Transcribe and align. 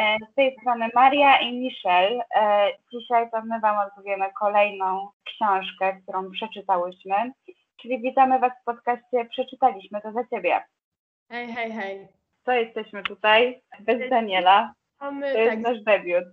E, 0.00 0.16
z 0.32 0.34
tej 0.34 0.56
strony 0.60 0.88
Maria 0.94 1.40
i 1.40 1.58
Michelle. 1.60 2.24
Dzisiaj 2.92 3.30
to 3.30 3.42
my 3.42 3.60
Wam 3.60 3.88
opowiemy 3.88 4.24
kolejną 4.40 5.08
książkę, 5.24 5.96
którą 6.02 6.30
przeczytałyśmy. 6.30 7.14
Czyli 7.76 8.00
witamy 8.02 8.38
Was 8.38 8.52
w 8.62 8.64
podcaście 8.64 9.24
Przeczytaliśmy 9.30 10.00
to 10.00 10.12
za 10.12 10.24
Ciebie. 10.24 10.60
Hej, 11.30 11.52
hej, 11.52 11.72
hej. 11.72 12.08
To 12.44 12.52
jesteśmy 12.52 13.02
tutaj 13.02 13.62
bez 13.80 14.10
Daniela. 14.10 14.74
Mamy, 15.00 15.32
To 15.32 15.38
jest 15.38 15.50
tak, 15.50 15.60
nasz 15.60 15.82
debiut. 15.82 16.24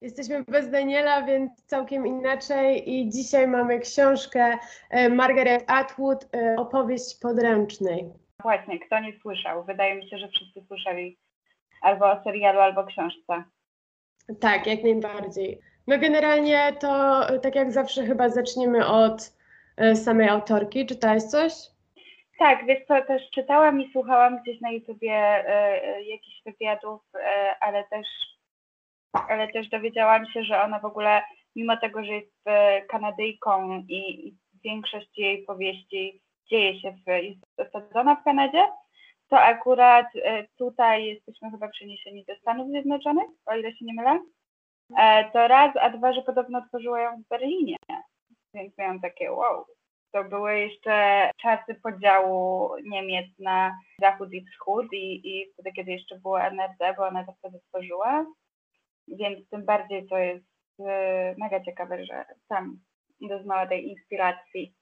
jesteśmy 0.00 0.44
bez 0.48 0.70
Daniela, 0.70 1.22
więc 1.22 1.64
całkiem 1.66 2.06
inaczej 2.06 2.90
i 2.90 3.08
dzisiaj 3.10 3.48
mamy 3.48 3.78
książkę 3.80 4.58
e, 4.90 5.08
Margaret 5.08 5.64
Atwood, 5.66 6.28
e, 6.36 6.56
opowieść 6.58 7.20
podręcznej. 7.22 8.04
Właśnie, 8.42 8.78
kto 8.78 9.00
nie 9.00 9.12
słyszał? 9.20 9.64
Wydaje 9.64 9.94
mi 9.94 10.08
się, 10.10 10.18
że 10.18 10.28
wszyscy 10.28 10.62
słyszeli 10.66 11.18
albo 11.82 12.10
o 12.10 12.22
serialu, 12.24 12.60
albo 12.60 12.84
książce. 12.84 13.44
Tak, 14.40 14.66
jak 14.66 14.82
najbardziej. 14.82 15.60
No 15.86 15.98
generalnie 15.98 16.72
to 16.80 17.20
tak 17.42 17.54
jak 17.54 17.72
zawsze 17.72 18.06
chyba 18.06 18.28
zaczniemy 18.28 18.86
od 18.86 19.36
e, 19.76 19.96
samej 19.96 20.28
autorki. 20.28 20.86
Czytałaś 20.86 21.22
coś? 21.22 21.52
Tak, 22.38 22.66
wiesz 22.66 22.86
co, 22.88 23.02
też 23.02 23.22
czytałam 23.30 23.80
i 23.80 23.92
słuchałam 23.92 24.42
gdzieś 24.42 24.60
na 24.60 24.70
YouTubie 24.70 25.12
e, 25.12 26.02
jakichś 26.02 26.42
wywiadów, 26.46 27.02
e, 27.14 27.54
ale 27.60 27.84
też 27.84 28.06
ale 29.28 29.48
też 29.48 29.68
dowiedziałam 29.68 30.26
się, 30.26 30.44
że 30.44 30.62
ona 30.62 30.78
w 30.78 30.84
ogóle, 30.84 31.22
mimo 31.56 31.76
tego, 31.76 32.04
że 32.04 32.12
jest 32.12 32.32
Kanadyjką 32.88 33.84
i, 33.88 34.28
i 34.28 34.34
większość 34.64 35.18
jej 35.18 35.42
powieści 35.42 36.22
dzieje 36.50 36.80
się 36.80 36.92
w, 37.06 37.10
jest 37.22 37.40
osadzona 37.56 38.14
w 38.14 38.24
Kanadzie, 38.24 38.66
to 39.32 39.40
akurat 39.40 40.06
e, 40.16 40.46
tutaj 40.58 41.04
jesteśmy 41.04 41.50
chyba 41.50 41.68
przeniesieni 41.68 42.24
do 42.24 42.36
Stanów 42.36 42.68
Zjednoczonych, 42.68 43.28
o 43.46 43.56
ile 43.56 43.70
się 43.72 43.84
nie 43.84 43.94
mylę. 43.94 44.20
E, 44.98 45.30
to 45.30 45.48
raz, 45.48 45.76
a 45.80 45.90
dwa, 45.90 46.12
że 46.12 46.22
podobno 46.22 46.58
otworzyła 46.58 47.00
ją 47.00 47.22
w 47.22 47.28
Berlinie, 47.28 47.76
więc 48.54 48.78
miałam 48.78 49.00
takie 49.00 49.32
wow. 49.32 49.64
To 50.12 50.24
były 50.24 50.58
jeszcze 50.58 51.30
czasy 51.42 51.74
podziału 51.74 52.70
Niemiec 52.84 53.26
na 53.38 53.76
zachód 54.00 54.32
i 54.32 54.44
wschód 54.44 54.86
i, 54.92 55.20
i 55.24 55.52
wtedy, 55.52 55.72
kiedy 55.72 55.92
jeszcze 55.92 56.18
było 56.18 56.40
NRD, 56.40 56.94
bo 56.96 57.06
ona 57.06 57.24
to 57.24 57.32
wtedy 57.32 57.60
tworzyła. 57.68 58.26
Więc 59.08 59.48
tym 59.48 59.64
bardziej 59.64 60.06
to 60.06 60.18
jest 60.18 60.46
e, 60.80 61.34
mega 61.38 61.60
ciekawe, 61.64 62.04
że 62.06 62.24
tam 62.48 62.78
doznała 63.20 63.66
tej 63.66 63.88
inspiracji. 63.88 64.74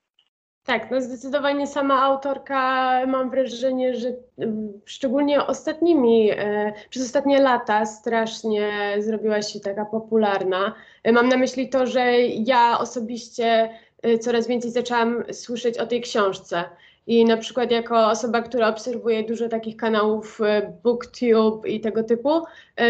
Tak, 0.64 0.91
no 0.91 1.00
zdecydowanie 1.00 1.66
sama 1.66 2.03
autorka 2.03 2.61
mam 3.06 3.30
wrażenie, 3.30 3.97
że 3.97 4.12
mm, 4.39 4.80
szczególnie 4.84 5.47
ostatnimi, 5.47 6.30
e, 6.30 6.72
przez 6.91 7.02
ostatnie 7.02 7.41
lata 7.42 7.86
strasznie 7.86 8.70
zrobiła 8.98 9.42
się 9.42 9.61
taka 9.61 9.84
popularna. 9.84 10.75
E, 11.05 11.12
Mam 11.12 11.28
na 11.28 11.36
myśli 11.36 11.69
to, 11.69 11.86
że 11.86 12.12
ja 12.22 12.78
osobiście 12.78 13.70
e, 14.02 14.19
coraz 14.19 14.47
więcej 14.47 14.70
zaczęłam 14.70 15.25
słyszeć 15.33 15.78
o 15.78 15.86
tej 15.86 16.00
książce. 16.00 16.64
I 17.06 17.24
na 17.24 17.36
przykład 17.36 17.70
jako 17.70 18.06
osoba, 18.11 18.42
która 18.42 18.69
obserwuje 18.69 19.24
dużo 19.24 19.48
takich 19.48 19.77
kanałów 19.77 20.41
BookTube 20.83 21.67
i 21.67 21.80
tego 21.80 22.05
typu, 22.05 22.30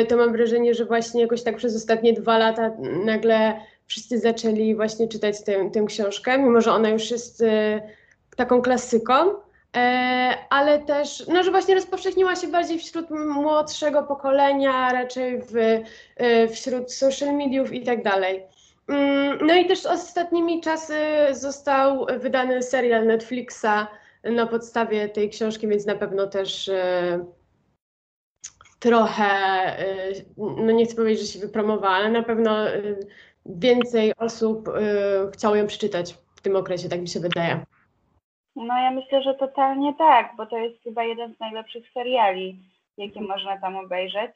to 0.08 0.16
mam 0.16 0.32
wrażenie, 0.32 0.74
że 0.74 0.84
właśnie 0.84 1.20
jakoś 1.22 1.42
tak 1.42 1.56
przez 1.56 1.77
ostatnie 1.77 2.12
dwa 2.12 2.38
lata 2.38 2.70
nagle 3.05 3.60
wszyscy 3.91 4.19
zaczęli 4.19 4.74
właśnie 4.74 5.08
czytać 5.08 5.44
tę, 5.44 5.70
tę 5.70 5.84
książkę, 5.86 6.38
mimo 6.38 6.60
że 6.60 6.72
ona 6.72 6.88
już 6.88 7.10
jest 7.10 7.42
e, 7.42 7.83
taką 8.36 8.62
klasyką, 8.62 9.14
e, 9.77 10.34
ale 10.50 10.78
też, 10.78 11.27
no, 11.28 11.42
że 11.42 11.50
właśnie 11.50 11.74
rozpowszechniła 11.74 12.36
się 12.36 12.48
bardziej 12.48 12.78
wśród 12.78 13.11
młodszego 13.11 14.02
pokolenia, 14.02 14.92
raczej 14.92 15.42
w, 15.42 15.56
e, 16.16 16.48
wśród 16.48 16.92
social 16.92 17.36
mediów 17.36 17.72
i 17.72 17.83
tak 17.83 18.02
dalej. 18.02 18.42
Mm, 18.88 19.38
No 19.46 19.55
i 19.55 19.66
też 19.66 19.86
ostatnimi 19.86 20.61
czasy 20.61 20.95
został 21.33 22.07
wydany 22.18 22.62
serial 22.62 23.07
Netflixa 23.07 23.86
na 24.24 24.46
podstawie 24.46 25.08
tej 25.08 25.30
książki, 25.30 25.68
więc 25.68 25.86
na 25.86 25.95
pewno 25.95 26.27
też 26.27 26.68
e, 26.68 27.24
trochę, 28.80 29.30
no 30.36 30.72
nie 30.72 30.86
chcę 30.86 30.96
powiedzieć, 30.96 31.27
że 31.27 31.33
się 31.33 31.39
wypromowała, 31.39 31.95
ale 31.95 32.11
na 32.11 32.22
pewno 32.22 32.67
więcej 33.46 34.12
osób 34.17 34.68
e, 34.68 34.73
chciało 35.33 35.56
ją 35.56 35.67
przeczytać 35.67 36.14
w 36.34 36.40
tym 36.40 36.56
okresie, 36.56 36.89
tak 36.89 37.01
mi 37.01 37.08
się 37.08 37.20
wydaje. 37.20 37.64
No 38.56 38.78
ja 38.78 38.90
myślę, 38.90 39.23
że 39.23 39.34
totalnie 39.34 39.95
tak, 39.95 40.36
bo 40.36 40.46
to 40.46 40.58
jest 40.58 40.83
chyba 40.83 41.05
jeden 41.05 41.34
z 41.34 41.40
najlepszych 41.40 41.84
seriali, 41.95 42.58
jakie 42.96 43.20
można 43.20 43.58
tam 43.58 43.77
obejrzeć, 43.77 44.30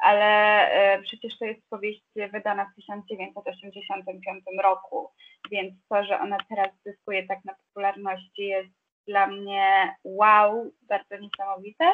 ale 0.00 0.24
e, 0.70 1.02
przecież 1.02 1.38
to 1.38 1.44
jest 1.44 1.60
powieść 1.70 2.02
wydana 2.32 2.64
w 2.64 2.74
1985 2.74 4.44
roku, 4.62 5.08
więc 5.50 5.74
to, 5.88 6.04
że 6.04 6.20
ona 6.20 6.36
teraz 6.48 6.68
zyskuje 6.86 7.26
tak 7.26 7.44
na 7.44 7.54
popularności 7.54 8.46
jest 8.46 8.70
dla 9.06 9.26
mnie 9.26 9.94
wow, 10.04 10.70
bardzo 10.82 11.18
niesamowite. 11.18 11.84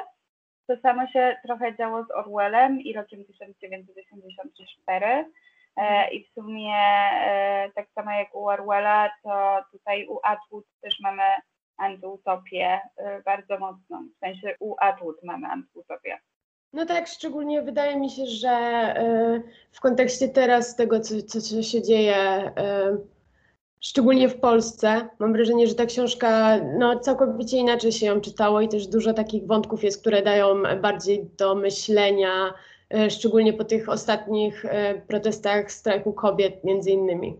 To 0.66 0.76
samo 0.76 1.06
się 1.06 1.36
trochę 1.44 1.76
działo 1.76 2.04
z 2.04 2.10
Orwellem 2.10 2.80
i 2.80 2.92
rokiem 2.92 3.24
1984. 3.24 5.24
E, 5.76 6.10
I 6.14 6.24
w 6.24 6.34
sumie 6.34 6.74
e, 6.74 7.70
tak 7.74 7.86
samo 7.94 8.10
jak 8.10 8.34
u 8.34 8.48
Orwella, 8.48 9.10
to 9.22 9.64
tutaj 9.72 10.06
u 10.06 10.18
Atwood 10.22 10.64
też 10.80 11.00
mamy 11.00 11.22
antyutopię 11.76 12.80
e, 12.96 13.22
bardzo 13.22 13.58
mocną. 13.58 14.08
W 14.16 14.18
sensie 14.18 14.54
u 14.60 14.74
Atwood 14.80 15.16
mamy 15.22 15.46
antyutopię. 15.46 16.18
No 16.72 16.86
tak, 16.86 17.06
szczególnie 17.06 17.62
wydaje 17.62 17.96
mi 17.96 18.10
się, 18.10 18.26
że 18.26 18.54
w 19.72 19.80
kontekście 19.80 20.28
teraz 20.28 20.76
tego, 20.76 21.00
co, 21.00 21.22
co, 21.22 21.62
się 21.62 21.82
dzieje, 21.82 22.50
szczególnie 23.80 24.28
w 24.28 24.40
Polsce, 24.40 25.08
mam 25.18 25.32
wrażenie, 25.32 25.66
że 25.66 25.74
ta 25.74 25.86
książka 25.86 26.58
no, 26.78 26.98
całkowicie 26.98 27.56
inaczej 27.56 27.92
się 27.92 28.06
ją 28.06 28.20
czytało 28.20 28.60
i 28.60 28.68
też 28.68 28.86
dużo 28.86 29.12
takich 29.14 29.46
wątków 29.46 29.84
jest, 29.84 30.00
które 30.00 30.22
dają 30.22 30.62
bardziej 30.82 31.30
do 31.38 31.54
myślenia, 31.54 32.54
szczególnie 33.10 33.52
po 33.52 33.64
tych 33.64 33.88
ostatnich 33.88 34.64
e, 34.64 34.94
protestach 34.94 35.72
strajku 35.72 36.12
kobiet 36.12 36.64
między 36.64 36.90
innymi. 36.90 37.36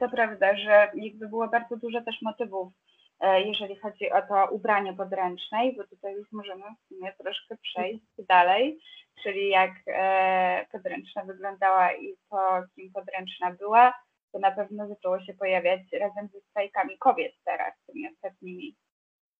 To 0.00 0.08
prawda, 0.08 0.56
że 0.56 0.90
jakby 0.94 1.28
było 1.28 1.48
bardzo 1.48 1.76
dużo 1.76 2.02
też 2.02 2.22
motywów, 2.22 2.72
e, 3.20 3.42
jeżeli 3.42 3.76
chodzi 3.76 4.10
o 4.10 4.22
to 4.22 4.48
ubranie 4.50 4.94
podręczne, 4.94 5.58
bo 5.76 5.84
tutaj 5.84 6.14
już 6.14 6.32
możemy 6.32 6.62
w 6.62 6.88
sumie 6.88 7.12
troszkę 7.12 7.56
przejść 7.56 8.04
dalej, 8.18 8.78
czyli 9.22 9.48
jak 9.48 9.70
e, 9.86 10.66
podręczna 10.72 11.24
wyglądała 11.24 11.92
i 11.92 12.14
to, 12.30 12.62
kim 12.74 12.92
podręczna 12.92 13.50
była, 13.50 13.94
to 14.32 14.38
na 14.38 14.50
pewno 14.50 14.88
zaczęło 14.88 15.20
się 15.20 15.34
pojawiać 15.34 15.80
razem 16.00 16.28
ze 16.28 16.40
strajkami 16.40 16.98
kobiet 16.98 17.32
teraz, 17.44 17.74
tymi 17.86 18.08
ostatnimi 18.14 18.76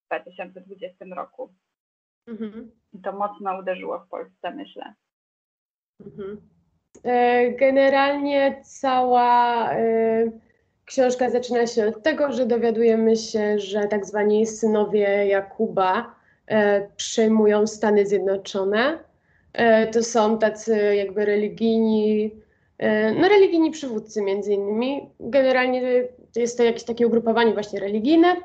w 0.05 0.07
2020 0.07 1.05
roku. 1.17 1.55
Mhm. 2.27 2.71
I 2.93 2.99
to 3.01 3.13
mocno 3.13 3.59
uderzyło 3.59 3.99
w 3.99 4.09
Polsce, 4.09 4.51
myślę. 4.51 4.95
Mhm. 6.07 6.41
E, 7.05 7.51
Generalnie 7.53 8.63
cała 8.65 9.71
e, 9.73 10.31
książka 10.85 11.31
zaczyna 11.31 11.67
się 11.67 11.87
od 11.87 12.03
tego, 12.03 12.33
że 12.33 12.47
dowiadujemy 12.47 13.17
się, 13.17 13.59
że 13.59 13.89
tak 13.89 14.07
zwani 14.07 14.47
synowie 14.47 15.27
Jakuba 15.27 16.15
e, 16.47 16.89
przejmują 16.97 17.67
Stany 17.67 18.07
Zjednoczone. 18.07 18.99
To 19.93 20.03
są 20.03 20.39
tacy 20.39 20.95
jakby 20.97 21.25
religijni, 21.25 22.31
no 23.21 23.29
religijni 23.29 23.71
przywódcy 23.71 24.23
między 24.23 24.53
innymi. 24.53 25.11
Generalnie 25.21 26.09
jest 26.37 26.57
to 26.59 26.65
jakieś 26.65 26.85
takie 26.85 27.07
ugrupowanie 27.07 27.53
właśnie 27.53 27.81
religijne. 27.81 28.37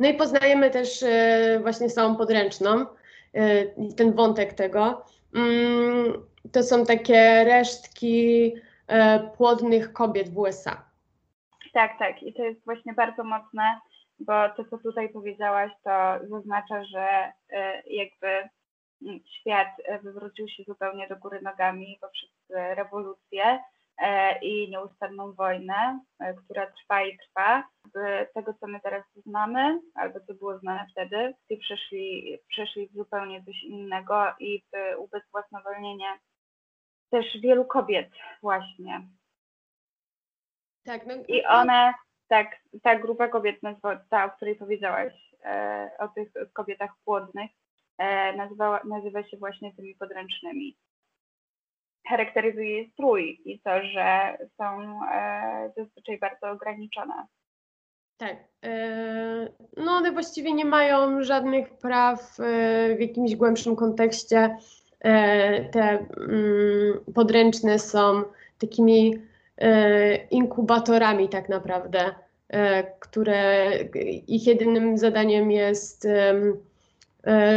No 0.00 0.08
i 0.08 0.14
poznajemy 0.14 0.70
też 0.70 1.02
e, 1.02 1.58
właśnie 1.62 1.88
całą 1.88 2.16
podręczną 2.16 2.86
e, 3.34 3.66
ten 3.96 4.12
wątek 4.12 4.52
tego. 4.52 5.04
Mm, 5.34 6.12
To 6.52 6.62
są 6.62 6.86
takie 6.86 7.44
resztki 7.44 8.52
e, 8.86 9.20
płodnych 9.36 9.92
kobiet 9.92 10.28
w 10.28 10.38
USA. 10.38 10.84
Tak, 11.72 11.98
tak. 11.98 12.22
I 12.22 12.34
to 12.34 12.44
jest 12.44 12.64
właśnie 12.64 12.94
bardzo 12.94 13.24
mocne, 13.24 13.80
bo 14.18 14.32
to, 14.56 14.64
co 14.64 14.78
tutaj 14.78 15.08
powiedziałaś, 15.08 15.72
to 15.84 15.90
zaznacza, 16.28 16.84
że 16.84 17.32
jakby 17.86 18.48
mm, 19.02 19.20
świat 19.40 19.68
wywrócił 20.02 20.48
się 20.48 20.62
zupełnie 20.64 21.08
do 21.08 21.16
góry 21.16 21.40
nogami 21.42 21.98
poprzez 22.00 22.30
rewolucję 22.50 23.58
i 24.42 24.70
nieustanną 24.70 25.32
wojnę, 25.32 26.00
e, 26.20 26.34
która 26.34 26.66
trwa 26.66 27.02
i 27.02 27.18
trwa. 27.18 27.68
Z 27.94 28.32
tego, 28.32 28.54
co 28.60 28.66
my 28.66 28.80
teraz 28.80 29.04
znamy, 29.26 29.80
albo 29.94 30.20
co 30.20 30.34
było 30.34 30.58
znane 30.58 30.86
wtedy, 30.92 31.34
i 31.50 31.56
przeszli, 31.56 32.38
przeszli 32.48 32.88
w 32.88 32.92
zupełnie 32.92 33.44
coś 33.44 33.62
innego 33.62 34.24
i 34.38 34.62
w 34.62 34.98
ubezwłasnowolnienie 34.98 36.18
też 37.10 37.40
wielu 37.40 37.64
kobiet 37.64 38.10
właśnie. 38.42 39.08
Tak, 40.84 41.06
no, 41.06 41.14
I 41.28 41.44
one, 41.44 41.94
tak, 42.28 42.56
ta 42.82 42.98
grupa 42.98 43.28
kobiet, 43.28 43.60
ta, 44.10 44.24
o 44.24 44.30
której 44.30 44.56
powiedziałaś, 44.56 45.12
e, 45.44 45.90
o 45.98 46.08
tych 46.08 46.32
kobietach 46.52 46.90
płodnych, 47.04 47.50
e, 47.98 48.36
nazywała, 48.36 48.80
nazywa 48.84 49.22
się 49.22 49.36
właśnie 49.36 49.74
tymi 49.74 49.94
podręcznymi. 49.94 50.76
Charakteryzuje 52.10 52.88
strój 52.88 53.40
i 53.44 53.60
to, 53.60 53.82
że 53.82 54.38
są 54.56 55.00
e, 55.12 55.72
zazwyczaj 55.76 56.18
bardzo 56.18 56.50
ograniczone. 56.50 57.14
Tak. 58.16 58.36
e, 58.64 59.48
No 59.76 59.92
one 59.92 60.12
właściwie 60.12 60.52
nie 60.52 60.64
mają 60.64 61.22
żadnych 61.22 61.70
praw 61.70 62.40
e, 62.40 62.96
w 62.96 63.00
jakimś 63.00 63.36
głębszym 63.36 63.76
kontekście. 63.76 64.56
Te 65.72 66.06
mm, 66.28 67.00
podręczne 67.14 67.78
są 67.78 68.22
takimi 68.58 69.14
inkubatorami 70.30 71.28
tak 71.28 71.48
naprawdę, 71.48 72.14
które 73.00 73.70
ich 74.26 74.46
jedynym 74.46 74.98
zadaniem 74.98 75.50
jest 75.50 76.08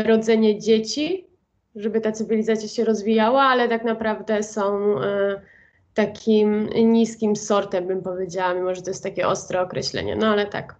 rodzenie 0.05 0.59
dzieci, 0.59 1.27
żeby 1.75 2.01
ta 2.01 2.11
cywilizacja 2.11 2.67
się 2.67 2.85
rozwijała, 2.85 3.43
ale 3.43 3.69
tak 3.69 3.83
naprawdę 3.83 4.43
są 4.43 4.95
e, 5.01 5.41
takim 5.93 6.69
niskim 6.75 7.35
sortem, 7.35 7.87
bym 7.87 8.03
powiedziała, 8.03 8.53
mimo 8.53 8.75
że 8.75 8.81
to 8.81 8.89
jest 8.89 9.03
takie 9.03 9.27
ostre 9.27 9.61
określenie, 9.61 10.15
no 10.15 10.27
ale 10.27 10.45
tak. 10.45 10.75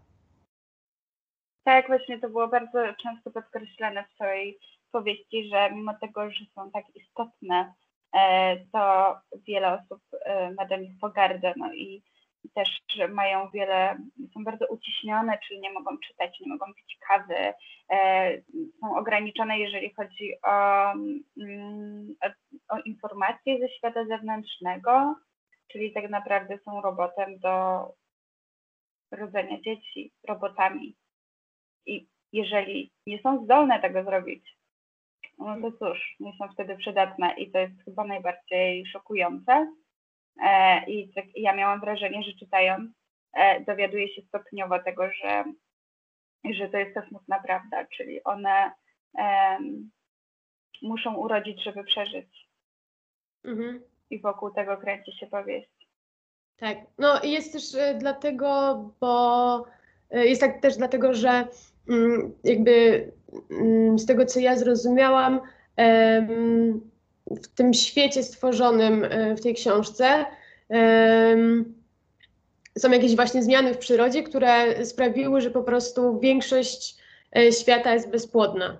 Tak, 1.64 1.88
właśnie 1.88 2.20
to 2.20 2.30
było 2.30 2.48
bardzo 2.48 2.80
często 3.04 3.32
podkreślane 3.32 4.04
w 4.04 4.18
całej 4.18 4.60
powieści, 4.92 5.50
że 5.50 5.72
mimo 5.72 5.94
tego, 6.02 6.32
że 6.32 6.46
są 6.56 6.72
tak 6.72 6.86
istotne, 6.96 7.74
e, 8.14 8.58
to 8.72 9.16
wiele 9.48 9.74
osób 9.74 10.02
e, 10.26 10.52
ma 10.52 10.66
do 10.66 10.78
nich 10.78 11.00
pogardę, 11.02 11.54
no 11.58 11.74
i 11.74 12.04
też 12.56 12.70
mają 13.10 13.50
wiele, 13.50 13.98
są 14.34 14.44
bardzo 14.44 14.68
uciśnione, 14.68 15.38
czyli 15.48 15.60
nie 15.60 15.72
mogą 15.72 15.98
czytać, 15.98 16.40
nie 16.40 16.48
mogą 16.48 16.66
pić 16.74 16.98
kawy, 17.08 17.54
e, 17.90 18.32
są 18.82 18.98
ograniczone, 18.98 19.60
jeżeli 19.60 19.94
chodzi 19.94 20.34
o, 20.44 20.92
mm, 21.38 22.16
o 22.70 22.80
informacje 22.86 23.60
ze 23.60 23.70
świata 23.70 24.06
zewnętrznego, 24.06 25.16
czyli 25.68 25.94
tak 25.94 26.10
naprawdę 26.10 26.58
są 26.66 26.82
robotem 26.82 27.40
do 27.40 27.88
rodzenia 29.12 29.62
dzieci, 29.62 30.12
robotami. 30.28 30.96
I 31.86 32.08
jeżeli 32.32 32.92
nie 33.08 33.22
są 33.22 33.44
zdolne 33.46 33.80
tego 33.80 34.04
zrobić, 34.04 34.58
no 35.38 35.62
to 35.62 35.72
cóż, 35.72 36.16
nie 36.20 36.34
są 36.38 36.54
wtedy 36.54 36.78
przydatne 36.78 37.34
i 37.38 37.52
to 37.52 37.60
jest 37.60 37.84
chyba 37.86 38.04
najbardziej 38.04 38.86
szokujące. 38.86 39.74
E, 40.42 40.86
I 40.86 41.14
tak, 41.14 41.26
ja 41.36 41.56
miałam 41.56 41.80
wrażenie, 41.80 42.24
że 42.24 42.34
czytając, 42.34 42.92
e, 43.34 43.62
dowiaduję 43.62 44.16
się 44.16 44.22
stopniowo 44.22 44.80
tego, 44.80 45.10
że, 45.10 45.44
że 46.54 46.70
to 46.70 46.78
jest 46.78 46.94
ta 46.94 47.08
smutna 47.08 47.40
prawda, 47.40 47.86
czyli 47.86 48.24
one 48.24 48.72
muszą 50.82 51.16
urodzić, 51.16 51.64
żeby 51.64 51.84
przeżyć. 51.84 52.50
Mhm. 53.44 53.84
I 54.10 54.20
wokół 54.22 54.52
tego 54.52 54.78
kręci 54.78 55.18
się 55.18 55.28
powieść. 55.28 55.70
Tak, 56.58 56.78
no 56.98 57.22
i 57.22 57.32
jest 57.32 57.54
też 57.54 57.76
e, 57.76 57.94
dlatego, 57.94 58.76
bo 59.00 59.66
jest 60.12 60.42
tak 60.42 60.62
też 60.62 60.78
dlatego, 60.78 61.14
że 61.14 61.48
mm, 61.90 62.34
jakby 62.44 63.12
mm, 63.52 64.00
z 64.00 64.06
tego, 64.06 64.26
co 64.26 64.40
ja 64.40 64.56
zrozumiałam, 64.56 65.42
em, 65.76 66.93
w 67.32 67.48
tym 67.48 67.74
świecie 67.74 68.24
stworzonym 68.24 69.04
e, 69.04 69.36
w 69.36 69.42
tej 69.42 69.54
książce 69.54 70.26
są 72.78 72.92
jakieś 72.92 73.16
właśnie 73.16 73.44
zmiany 73.44 73.74
w 73.74 73.78
przyrodzie, 73.78 74.24
które 74.24 74.86
sprawiły, 74.86 75.42
że 75.42 75.52
po 75.52 75.64
prostu 75.64 76.20
większość 76.20 76.98
e, 77.36 77.52
świata 77.52 77.94
jest 77.94 78.10
bezpłodna. 78.10 78.78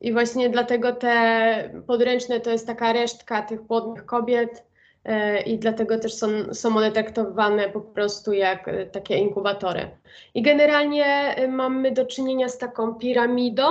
I 0.00 0.12
właśnie 0.12 0.50
dlatego 0.50 0.92
te 0.92 1.82
podręczne 1.86 2.40
to 2.40 2.50
jest 2.50 2.66
taka 2.66 2.92
resztka 2.92 3.42
tych 3.42 3.62
płodnych 3.62 4.06
kobiet, 4.06 4.64
e, 5.04 5.42
i 5.42 5.58
dlatego 5.58 5.98
też 5.98 6.14
są, 6.14 6.28
są 6.54 6.76
one 6.76 6.92
traktowane 6.92 7.68
po 7.68 7.80
prostu 7.80 8.32
jak 8.32 8.70
takie 8.92 9.16
inkubatory. 9.16 9.90
I 10.34 10.42
generalnie 10.42 11.36
mamy 11.48 11.92
do 11.92 12.06
czynienia 12.06 12.48
z 12.48 12.58
taką 12.58 12.94
piramidą, 12.94 13.64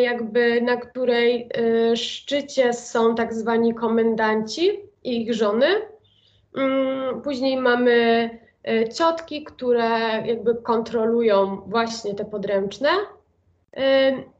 jakby 0.00 0.60
na 0.60 0.76
której 0.76 1.48
e, 1.54 1.96
szczycie 1.96 2.72
są 2.72 3.14
tak 3.14 3.34
zwani 3.34 3.74
komendanci 3.74 4.80
i 5.04 5.22
ich 5.22 5.34
żony. 5.34 5.66
Mm, 6.56 7.22
Później 7.22 7.56
mamy 7.56 8.30
e, 8.68 8.88
ciotki, 8.88 9.44
które 9.44 9.88
jakby 10.24 10.54
kontrolują 10.54 11.56
właśnie 11.66 12.14
te 12.14 12.24
podręczne. 12.24 12.88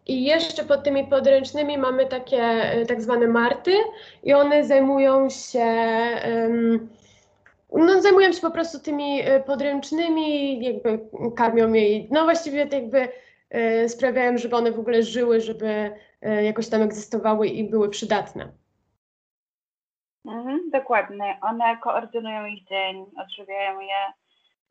I 0.06 0.25
jeszcze 0.25 0.64
pod 0.64 0.85
tymi 0.85 1.06
podręcznymi 1.06 1.79
mamy 1.79 2.06
takie 2.06 2.43
e, 2.43 2.87
tak 2.87 3.02
zwane 3.02 3.26
marty 3.26 3.73
i 4.23 4.35
one 4.35 4.64
zajmują 4.64 5.31
się, 5.31 5.67
no 7.73 8.02
zajmują 8.02 8.32
się 8.32 8.41
po 8.41 8.50
prostu 8.50 8.81
tymi 8.81 9.20
e, 9.20 9.41
podręcznymi, 9.41 10.61
jakby 10.64 11.00
karmią 11.37 11.73
je, 11.73 12.06
no 12.11 12.25
właściwie 12.25 12.69
jakby 12.73 12.99
e, 13.00 13.08
sprawiają, 13.88 14.38
żeby 14.38 14.56
one 14.56 14.73
w 14.73 14.79
ogóle 14.79 15.02
żyły, 15.02 15.41
żeby 15.41 15.97
e, 16.20 16.44
jakoś 16.44 16.69
tam 16.69 16.82
egzystowały 16.82 17.49
i 17.49 17.70
były 17.70 17.88
przydatne. 17.88 18.52
Mhm, 20.25 20.70
dokładnie. 20.70 21.38
One 21.41 21.76
koordynują 21.76 22.47
ich 22.47 22.64
dzień, 22.64 23.06
odżywiają 23.17 23.81
je, 23.81 24.12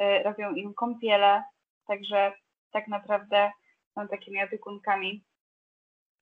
y, 0.01 0.23
robią 0.23 0.53
im 0.53 0.73
kąpiele, 0.73 1.43
także 1.87 2.33
tak 2.71 2.87
naprawdę 2.87 3.51
są 3.95 4.07
takimi 4.07 4.43
opiekunkami. 4.43 5.23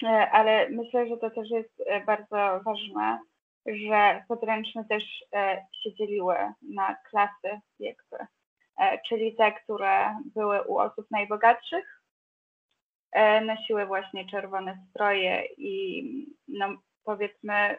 E, 0.04 0.30
Ale 0.32 0.70
myślę, 0.70 1.08
że 1.08 1.18
to 1.18 1.30
też 1.30 1.50
jest 1.50 1.84
e, 1.86 2.02
bardzo 2.02 2.62
ważne, 2.66 3.20
że 3.66 4.24
podręczne 4.28 4.86
też 4.86 5.04
e, 5.36 5.66
się 5.84 5.94
dzieliły 5.94 6.36
na 6.62 6.96
klasy 6.96 7.60
jakby, 7.80 8.18
E, 8.78 9.00
czyli 9.10 9.36
te, 9.36 9.52
które 9.52 10.20
były 10.36 10.62
u 10.62 10.78
osób 10.78 11.06
najbogatszych, 11.12 11.86
e, 11.86 11.97
nosiły 13.46 13.86
właśnie 13.86 14.30
czerwone 14.30 14.78
stroje 14.90 15.44
i 15.58 16.04
no, 16.48 16.78
powiedzmy 17.04 17.78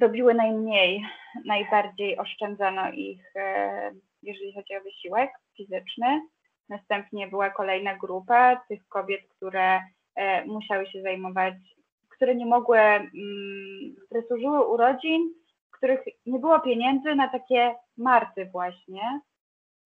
robiły 0.00 0.34
najmniej, 0.34 1.04
najbardziej 1.44 2.18
oszczędzano 2.18 2.92
ich, 2.92 3.36
e, 3.36 3.90
jeżeli 4.22 4.54
chodzi 4.54 4.76
o 4.76 4.80
wysiłek 4.80 5.30
fizyczny. 5.56 6.20
Następnie 6.68 7.28
była 7.28 7.50
kolejna 7.50 7.96
grupa 7.96 8.56
tych 8.68 8.88
kobiet, 8.88 9.20
które 9.36 9.80
e, 10.14 10.44
musiały 10.44 10.86
się 10.86 11.02
zajmować, 11.02 11.54
które 12.08 12.34
nie 12.34 12.46
mogły, 12.46 12.78
mm, 12.78 13.94
które 14.06 14.22
służyły 14.22 14.66
urodzin, 14.66 15.34
w 15.68 15.76
których 15.76 16.00
nie 16.26 16.38
było 16.38 16.60
pieniędzy 16.60 17.14
na 17.14 17.28
takie 17.28 17.74
marty 17.96 18.48
właśnie, 18.52 19.20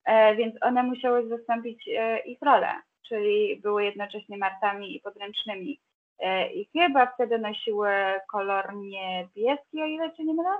e, 0.04 0.36
więc 0.36 0.54
one 0.60 0.82
musiały 0.82 1.28
zastąpić 1.28 1.88
e, 1.88 2.18
ich 2.18 2.38
rolę, 2.42 2.68
czyli 3.08 3.60
były 3.60 3.84
jednocześnie 3.84 4.38
martami 4.38 4.96
i 4.96 5.00
podręcznymi. 5.00 5.80
E, 6.18 6.52
I 6.52 6.68
chyba 6.72 7.06
wtedy 7.06 7.38
nosiły 7.38 7.90
kolor 8.30 8.74
niebieski, 8.74 9.82
o 9.82 9.86
ile 9.86 10.16
się 10.16 10.24
nie 10.24 10.34
mylę. 10.34 10.56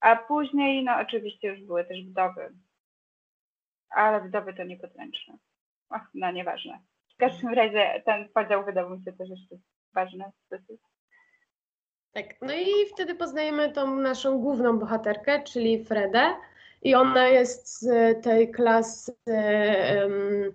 A 0.00 0.16
później, 0.16 0.84
no 0.84 0.92
oczywiście 1.00 1.48
już 1.48 1.60
były 1.60 1.84
też 1.84 2.04
wdowy. 2.04 2.52
Ale 3.90 4.20
wdowy 4.20 4.54
to 4.54 4.64
niepodręczne. 4.64 5.38
Ach, 5.88 6.10
no 6.14 6.30
nieważne. 6.30 6.80
W 7.14 7.16
każdym 7.16 7.54
razie 7.54 8.02
ten 8.04 8.28
podział 8.28 8.64
wydał 8.64 8.90
mi 8.90 9.04
się 9.04 9.12
też 9.12 9.30
jeszcze 9.30 9.56
ważny. 9.94 10.24
Tak, 12.12 12.26
no 12.42 12.54
i 12.54 12.86
wtedy 12.92 13.14
poznajemy 13.14 13.72
tą 13.72 13.96
naszą 13.96 14.38
główną 14.38 14.78
bohaterkę, 14.78 15.42
czyli 15.42 15.84
Fredę. 15.84 16.34
I 16.82 16.94
ona 16.94 17.28
jest 17.28 17.80
z 17.80 18.24
tej 18.24 18.50
klasy 18.50 19.12
em, 19.26 20.54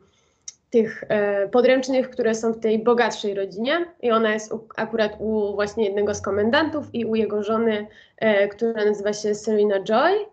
tych 0.72 1.04
e, 1.08 1.48
podręcznych, 1.48 2.10
które 2.10 2.36
są 2.36 2.54
w 2.54 2.60
tej 2.60 2.84
bogatszej 2.84 3.34
rodzinie. 3.34 3.86
I 4.02 4.12
ona 4.12 4.34
jest 4.34 4.52
u, 4.54 4.68
akurat 4.76 5.12
u 5.20 5.54
właśnie 5.54 5.86
jednego 5.86 6.16
z 6.16 6.22
komendantów 6.22 6.86
i 6.94 7.06
u 7.06 7.16
jego 7.16 7.44
żony, 7.44 7.88
e, 8.18 8.48
która 8.48 8.86
nazywa 8.86 9.14
się 9.14 9.36
Serena 9.36 9.84
Joy. 9.84 10.26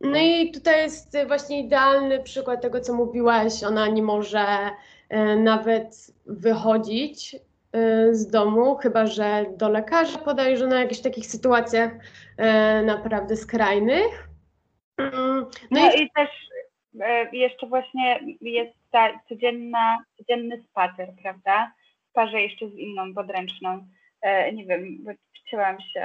No 0.00 0.18
i 0.18 0.50
tutaj 0.50 0.82
jest 0.82 1.16
właśnie 1.26 1.60
idealny 1.60 2.20
przykład 2.20 2.62
tego, 2.62 2.80
co 2.80 2.94
mówiłaś. 2.94 3.64
Ona 3.64 3.88
nie 3.88 4.02
może 4.02 4.46
e, 5.08 5.36
nawet 5.36 6.06
wychodzić 6.26 7.36
z 8.10 8.26
domu, 8.26 8.76
chyba 8.76 9.06
że 9.06 9.44
do 9.56 9.68
lekarza 9.68 10.18
podejrzy 10.18 10.66
na 10.66 10.80
jakichś 10.80 11.00
takich 11.00 11.26
sytuacjach 11.26 11.92
naprawdę 12.84 13.36
skrajnych. 13.36 14.28
Mm, 14.98 15.46
No, 15.70 15.80
No 15.80 15.92
i 15.92 16.02
i 16.02 16.10
też 16.10 16.28
jeszcze 17.32 17.66
właśnie 17.66 18.20
jest 18.40 18.72
ta 18.90 19.20
codzienna, 19.28 19.98
codzienny 20.16 20.64
spacer, 20.70 21.08
prawda? 21.22 21.72
W 22.10 22.12
parze 22.12 22.40
jeszcze 22.40 22.68
z 22.68 22.74
inną 22.74 23.14
podręczną. 23.14 23.86
E, 24.22 24.52
nie 24.52 24.64
wiem, 24.66 24.96
bo 25.04 25.10
wcięłam 25.34 25.80
się, 25.80 26.04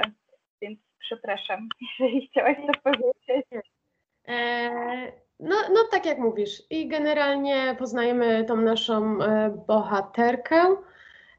więc 0.62 0.78
przepraszam, 0.98 1.68
jeżeli 2.00 2.26
chciałaś 2.28 2.56
to 2.56 2.92
powiedzieć. 2.92 3.46
E, 4.28 5.12
No, 5.40 5.56
no 5.74 5.80
tak 5.90 6.06
jak 6.06 6.18
mówisz. 6.18 6.62
I 6.70 6.88
generalnie 6.88 7.76
poznajemy 7.78 8.44
tą 8.44 8.56
naszą 8.56 9.22
e, 9.22 9.50
bohaterkę. 9.66 10.76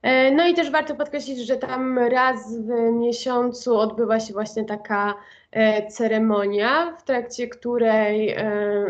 E, 0.01 0.32
no 0.32 0.48
i 0.48 0.53
też 0.53 0.72
warto 0.72 0.96
podkreślić, 0.96 1.39
że 1.39 1.56
tam 1.56 2.00
raz 2.00 2.58
w 2.58 2.91
miesiącu 2.94 3.77
odbywa 3.77 4.20
się 4.20 4.34
właśnie 4.34 4.65
taka 4.65 5.13
e, 5.51 5.88
ceremonia, 5.88 6.98
w 7.00 7.03
trakcie 7.03 7.48
której 7.48 8.29
e, 8.29 8.44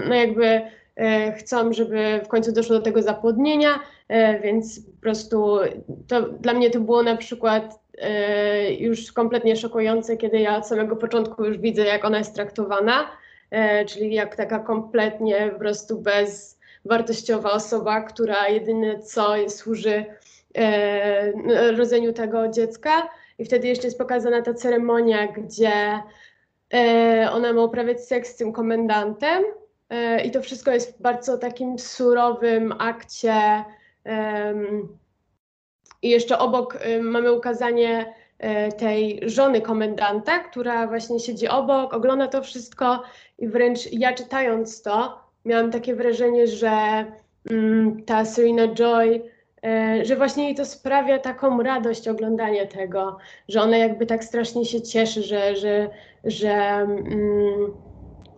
no 0.07 0.15
jakby 0.15 0.61
chcą, 1.37 1.73
żeby 1.73 2.21
w 2.25 2.27
końcu 2.27 2.51
doszło 2.51 2.75
do 2.75 2.81
tego 2.81 3.01
zapłodnienia, 3.01 3.79
więc 4.43 4.79
po 4.79 5.01
prostu 5.01 5.57
to 6.07 6.21
dla 6.21 6.53
mnie 6.53 6.69
to 6.69 6.79
było 6.79 7.03
na 7.03 7.17
przykład 7.17 7.79
już 8.79 9.11
kompletnie 9.11 9.55
szokujące, 9.55 10.17
kiedy 10.17 10.39
ja 10.39 10.57
od 10.57 10.67
samego 10.67 10.95
początku 10.95 11.45
już 11.45 11.57
widzę, 11.57 11.85
jak 11.85 12.05
ona 12.05 12.17
jest 12.17 12.35
traktowana, 12.35 13.11
czyli 13.87 14.13
jak 14.13 14.35
taka 14.35 14.59
kompletnie 14.59 15.49
po 15.53 15.59
prostu 15.59 16.01
bezwartościowa 16.01 17.51
osoba, 17.51 18.01
która 18.01 18.47
jedyne 18.47 18.99
co 18.99 19.49
służy 19.49 20.05
rodzeniu 21.77 22.13
tego 22.13 22.47
dziecka. 22.47 23.09
I 23.37 23.45
wtedy 23.45 23.67
jeszcze 23.67 23.87
jest 23.87 23.97
pokazana 23.97 24.41
ta 24.41 24.53
ceremonia, 24.53 25.27
gdzie 25.27 25.99
e, 26.73 27.29
ona 27.31 27.53
ma 27.53 27.63
uprawiać 27.63 28.03
seks 28.03 28.29
z 28.29 28.35
tym 28.35 28.53
komendantem. 28.53 29.43
E, 29.89 30.23
I 30.23 30.31
to 30.31 30.41
wszystko 30.41 30.71
jest 30.71 30.97
w 30.97 31.01
bardzo 31.01 31.37
takim 31.37 31.79
surowym 31.79 32.73
akcie. 32.79 33.63
I 36.01 36.09
jeszcze 36.09 36.39
obok 36.39 36.77
e, 36.81 36.99
mamy 36.99 37.31
ukazanie 37.31 38.13
e, 38.37 38.71
tej 38.71 39.21
żony 39.25 39.61
komendanta, 39.61 40.39
która 40.39 40.87
właśnie 40.87 41.19
siedzi 41.19 41.47
obok, 41.47 41.93
ogląda 41.93 42.27
to 42.27 42.43
wszystko 42.43 43.03
i 43.37 43.47
wręcz 43.47 43.91
ja 43.91 44.13
czytając 44.13 44.81
to 44.81 45.19
miałam 45.45 45.71
takie 45.71 45.95
wrażenie, 45.95 46.47
że 46.47 47.05
mm, 47.51 48.03
ta 48.05 48.25
Serena 48.25 48.67
Joy 48.67 49.21
E, 49.21 49.38
że 50.03 50.15
właśnie 50.15 50.43
jej 50.43 50.55
to 50.55 50.65
sprawia 50.65 51.19
taką 51.19 51.63
radość 51.63 52.07
oglądania 52.07 52.65
tego, 52.65 53.17
że 53.47 53.61
ona 53.61 53.77
jakby 53.77 54.05
tak 54.05 54.23
strasznie 54.23 54.65
się 54.65 54.81
cieszy, 54.81 55.23
że, 55.23 55.55
że, 55.55 55.89
że, 56.23 56.53
mm, 56.53 57.73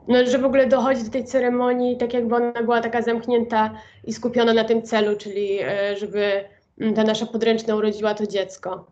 no, 0.08 0.26
że 0.26 0.38
w 0.38 0.46
ogóle 0.46 0.68
dochodzi 0.68 1.04
do 1.04 1.12
tej 1.12 1.24
ceremonii, 1.24 1.98
tak 1.98 2.14
jakby 2.14 2.36
ona 2.36 2.64
była 2.64 2.82
taka 2.82 3.02
zamknięta 3.02 3.72
i 4.04 4.14
skupiona 4.14 4.54
na 4.54 4.64
tym 4.64 4.82
celu, 4.82 5.18
czyli 5.18 5.60
e, 5.62 5.96
żeby 5.98 6.44
mm, 6.82 6.94
ta 6.94 7.04
nasza 7.04 7.26
podręczna 7.26 7.76
urodziła 7.76 8.14
to 8.14 8.28
dziecko. 8.28 8.92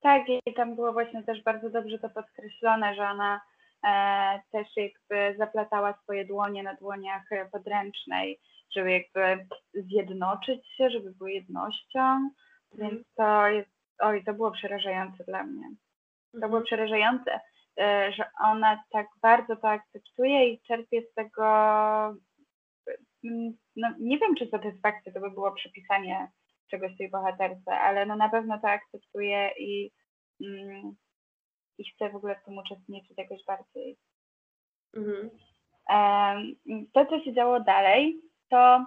Tak, 0.00 0.22
i 0.46 0.54
tam 0.54 0.74
było 0.74 0.92
właśnie 0.92 1.22
też 1.22 1.42
bardzo 1.42 1.70
dobrze 1.70 1.98
to 1.98 2.10
podkreślone, 2.10 2.94
że 2.94 3.02
ona 3.02 3.40
e, 3.88 4.40
też 4.52 4.68
jakby 4.76 5.38
zaplatała 5.38 5.94
swoje 6.02 6.24
dłonie 6.24 6.62
na 6.62 6.74
dłoniach 6.74 7.22
podręcznej 7.52 8.40
żeby 8.76 8.90
jakby 8.92 9.54
zjednoczyć 9.74 10.76
się, 10.76 10.90
żeby 10.90 11.10
były 11.10 11.32
jednością, 11.32 12.00
mhm. 12.00 12.30
więc 12.72 13.06
to 13.16 13.48
jest, 13.48 13.70
oj, 13.98 14.24
to 14.24 14.34
było 14.34 14.50
przerażające 14.50 15.24
dla 15.24 15.44
mnie. 15.44 15.68
To 16.32 16.38
było 16.38 16.58
mhm. 16.58 16.64
przerażające, 16.64 17.40
e, 17.80 18.12
że 18.12 18.24
ona 18.40 18.84
tak 18.92 19.06
bardzo 19.22 19.56
to 19.56 19.68
akceptuje 19.68 20.48
i 20.48 20.60
czerpie 20.60 21.02
z 21.02 21.14
tego, 21.14 21.44
no 23.76 23.88
nie 23.98 24.18
wiem, 24.18 24.34
czy 24.38 24.48
satysfakcja 24.50 25.12
to 25.12 25.20
by 25.20 25.30
było 25.30 25.52
przypisanie 25.52 26.28
czegoś 26.70 26.96
tej 26.96 27.10
bohaterce, 27.10 27.72
ale 27.72 28.06
no 28.06 28.16
na 28.16 28.28
pewno 28.28 28.58
to 28.58 28.68
akceptuje 28.68 29.50
i, 29.58 29.90
mm, 30.40 30.96
i 31.78 31.90
chce 31.90 32.10
w 32.10 32.16
ogóle 32.16 32.36
w 32.36 32.44
tym 32.44 32.58
uczestniczyć 32.58 33.18
jakoś 33.18 33.44
bardziej. 33.44 33.96
Mhm. 34.96 35.30
To, 36.92 37.06
co 37.06 37.24
się 37.24 37.32
działo 37.32 37.60
dalej, 37.60 38.20
to 38.50 38.86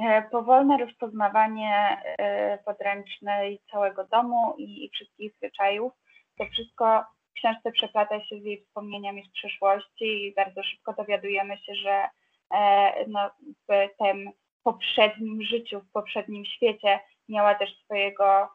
e, 0.00 0.22
powolne 0.22 0.78
rozpoznawanie 0.78 2.02
e, 2.04 2.58
podręcznej 2.58 3.60
całego 3.70 4.04
domu 4.04 4.54
i, 4.58 4.84
i 4.84 4.90
wszystkich 4.90 5.34
zwyczajów. 5.36 5.92
To 6.38 6.44
wszystko 6.46 7.04
w 7.30 7.32
książce 7.32 7.72
przeplata 7.72 8.24
się 8.24 8.40
z 8.40 8.44
jej 8.44 8.64
wspomnieniami 8.64 9.24
z 9.24 9.32
przeszłości 9.32 10.26
i 10.26 10.34
bardzo 10.34 10.62
szybko 10.62 10.92
dowiadujemy 10.92 11.58
się, 11.58 11.74
że 11.74 12.08
e, 12.54 13.06
no, 13.08 13.30
w 13.68 13.88
tym 13.98 14.30
poprzednim 14.62 15.42
życiu, 15.42 15.80
w 15.80 15.92
poprzednim 15.92 16.44
świecie 16.44 17.00
miała 17.28 17.54
też 17.54 17.78
swojego 17.84 18.48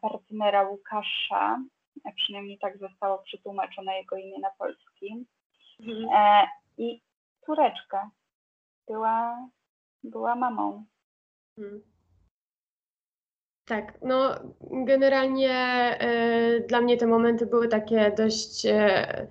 partnera 0.00 0.62
Łukasza, 0.62 1.58
przynajmniej 2.16 2.58
tak 2.58 2.78
zostało 2.78 3.18
przetłumaczone 3.18 3.98
jego 3.98 4.16
imię 4.16 4.38
na 4.40 4.50
polski, 4.58 5.26
mhm. 5.80 6.46
i 6.78 7.00
córeczkę, 7.46 8.10
była, 8.88 9.48
była 10.02 10.34
mamą. 10.36 10.84
Hmm. 11.56 11.82
Tak, 13.64 13.98
no 14.02 14.34
generalnie 14.70 15.50
e, 16.00 16.60
dla 16.60 16.80
mnie 16.80 16.96
te 16.96 17.06
momenty 17.06 17.46
były 17.46 17.68
takie 17.68 18.12
dość, 18.16 18.66
e, 18.66 19.26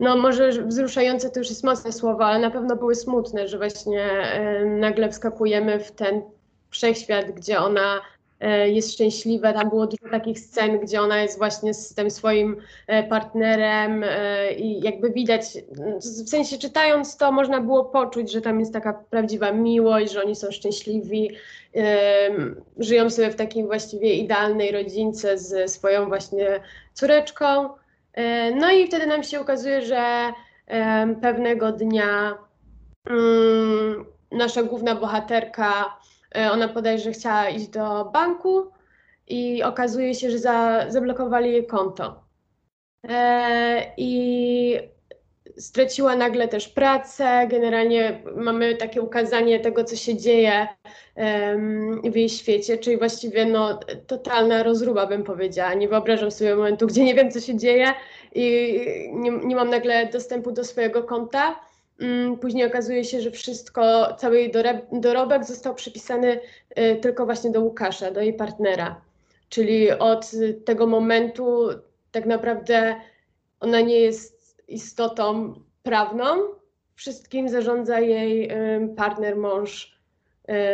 no 0.00 0.16
może 0.16 0.50
wzruszające 0.50 1.30
to 1.30 1.38
już 1.38 1.48
jest 1.48 1.64
mocne 1.64 1.92
słowo, 1.92 2.24
ale 2.24 2.38
na 2.38 2.50
pewno 2.50 2.76
były 2.76 2.94
smutne, 2.94 3.48
że 3.48 3.58
właśnie 3.58 4.02
e, 4.02 4.64
nagle 4.64 5.10
wskakujemy 5.10 5.80
w 5.80 5.92
ten 5.92 6.22
wszechświat, 6.70 7.30
gdzie 7.30 7.58
ona 7.58 8.00
jest 8.66 8.92
szczęśliwa. 8.92 9.52
Tam 9.52 9.68
było 9.68 9.86
dużo 9.86 10.10
takich 10.10 10.40
scen, 10.40 10.78
gdzie 10.78 11.00
ona 11.00 11.22
jest 11.22 11.38
właśnie 11.38 11.74
z 11.74 11.94
tym 11.94 12.10
swoim 12.10 12.56
e, 12.86 13.02
partnerem 13.02 14.04
e, 14.04 14.52
i 14.52 14.80
jakby 14.80 15.10
widać, 15.10 15.42
w 16.24 16.28
sensie 16.28 16.58
czytając 16.58 17.16
to 17.16 17.32
można 17.32 17.60
było 17.60 17.84
poczuć, 17.84 18.32
że 18.32 18.40
tam 18.40 18.60
jest 18.60 18.72
taka 18.72 18.92
prawdziwa 18.92 19.52
miłość, 19.52 20.12
że 20.12 20.22
oni 20.22 20.36
są 20.36 20.50
szczęśliwi, 20.50 21.30
żyją 22.78 23.10
sobie 23.10 23.30
w 23.30 23.36
takiej 23.36 23.64
właściwie 23.64 24.14
idealnej 24.14 24.72
rodzince 24.72 25.38
z 25.38 25.72
swoją 25.72 26.08
właśnie 26.08 26.60
córeczką. 26.94 27.68
No 28.56 28.70
i 28.70 28.86
wtedy 28.86 29.06
nam 29.06 29.22
się 29.22 29.40
ukazuje, 29.40 29.82
że 29.82 30.32
pewnego 31.22 31.72
dnia 31.72 32.38
mm, 33.06 34.04
nasza 34.32 34.62
główna 34.62 34.94
bohaterka 34.94 35.84
E, 35.84 36.19
ona 36.34 36.68
podaje, 36.68 36.98
że 36.98 37.12
chciała 37.12 37.48
iść 37.48 37.68
do 37.68 38.04
banku 38.04 38.70
i 39.28 39.62
okazuje 39.62 40.14
się, 40.14 40.30
że 40.30 40.38
za, 40.38 40.86
zablokowali 40.88 41.52
jej 41.52 41.66
konto. 41.66 42.24
E, 43.08 43.92
I 43.96 44.78
straciła 45.58 46.16
nagle 46.16 46.48
też 46.48 46.68
pracę. 46.68 47.46
Generalnie 47.50 48.22
mamy 48.36 48.76
takie 48.76 49.02
ukazanie 49.02 49.60
tego, 49.60 49.84
co 49.84 49.96
się 49.96 50.16
dzieje 50.16 50.68
w 52.04 52.16
jej 52.16 52.28
świecie, 52.28 52.78
czyli 52.78 52.98
właściwie 52.98 53.44
no, 53.44 53.80
totalna 54.06 54.62
rozruba, 54.62 55.06
bym 55.06 55.24
powiedziała. 55.24 55.74
Nie 55.74 55.88
wyobrażam 55.88 56.30
sobie 56.30 56.56
momentu, 56.56 56.86
gdzie 56.86 57.04
nie 57.04 57.14
wiem, 57.14 57.30
co 57.30 57.40
się 57.40 57.56
dzieje 57.56 57.86
i 58.34 58.76
nie, 59.12 59.30
nie 59.30 59.56
mam 59.56 59.70
nagle 59.70 60.06
dostępu 60.06 60.52
do 60.52 60.64
swojego 60.64 61.02
konta. 61.02 61.60
Mm, 62.00 62.38
później 62.38 62.66
okazuje 62.66 63.04
się, 63.04 63.20
że 63.20 63.30
wszystko, 63.30 64.14
cały 64.14 64.38
jej 64.38 64.52
dorobek 64.92 65.44
został 65.44 65.74
przypisany 65.74 66.40
y, 66.78 66.96
tylko 66.96 67.24
właśnie 67.24 67.50
do 67.50 67.60
Łukasza, 67.60 68.10
do 68.10 68.20
jej 68.20 68.34
partnera. 68.34 69.00
Czyli 69.48 69.90
od 69.90 70.30
tego 70.64 70.86
momentu 70.86 71.68
tak 72.12 72.26
naprawdę 72.26 73.00
ona 73.60 73.80
nie 73.80 73.98
jest 73.98 74.64
istotą 74.68 75.54
prawną. 75.82 76.26
Wszystkim 76.94 77.48
zarządza 77.48 78.00
jej 78.00 78.50
y, 78.52 78.94
partner, 78.96 79.36
mąż 79.36 79.98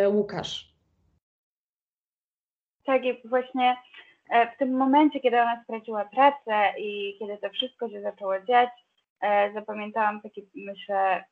y, 0.05 0.09
Łukasz. 0.09 0.77
Tak, 2.85 3.05
i 3.05 3.29
właśnie 3.29 3.77
e, 4.31 4.55
w 4.55 4.59
tym 4.59 4.77
momencie, 4.77 5.21
kiedy 5.21 5.41
ona 5.41 5.63
straciła 5.65 6.05
pracę 6.05 6.79
i 6.79 7.17
kiedy 7.19 7.39
to 7.39 7.51
wszystko 7.51 7.89
się 7.89 8.03
zaczęło 8.03 8.41
dziać, 8.41 8.71
zapamiętałam 9.55 10.21
taki, 10.21 10.51
myślę, 10.55 11.25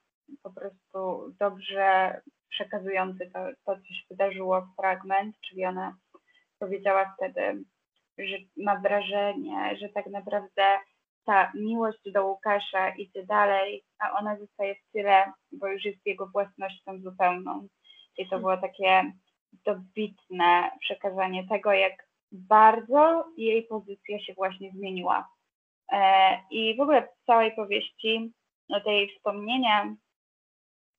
po 0.42 0.50
prostu 0.50 1.32
dobrze 1.38 2.20
przekazujący 2.50 3.30
to, 3.34 3.40
to 3.64 3.76
co 3.76 3.94
się 3.94 4.02
wydarzyło 4.10 4.68
fragment, 4.76 5.36
czyli 5.40 5.64
ona 5.64 5.96
powiedziała 6.58 7.14
wtedy, 7.16 7.64
że 8.18 8.36
ma 8.56 8.80
wrażenie, 8.80 9.76
że 9.80 9.88
tak 9.88 10.06
naprawdę 10.06 10.78
ta 11.24 11.52
miłość 11.54 12.12
do 12.12 12.26
Łukasza 12.26 12.88
idzie 12.88 13.26
dalej, 13.26 13.84
a 13.98 14.18
ona 14.18 14.38
zostaje 14.38 14.74
w 14.74 14.92
tyle, 14.92 15.32
bo 15.52 15.68
już 15.68 15.84
jest 15.84 16.06
jego 16.06 16.26
własnością 16.26 16.98
zupełną. 16.98 17.68
I 18.18 18.28
to 18.28 18.38
było 18.38 18.56
takie 18.56 19.12
dobitne 19.64 20.70
przekazanie 20.80 21.48
tego, 21.48 21.72
jak 21.72 22.06
bardzo 22.32 23.24
jej 23.36 23.62
pozycja 23.62 24.20
się 24.20 24.34
właśnie 24.34 24.70
zmieniła 24.70 25.33
E, 25.33 25.33
I 26.50 26.76
w 26.76 26.80
ogóle 26.80 27.02
w 27.02 27.26
całej 27.26 27.52
powieści 27.52 28.32
no, 28.68 28.80
te 28.80 28.92
jej 28.92 29.16
wspomnienia 29.16 29.96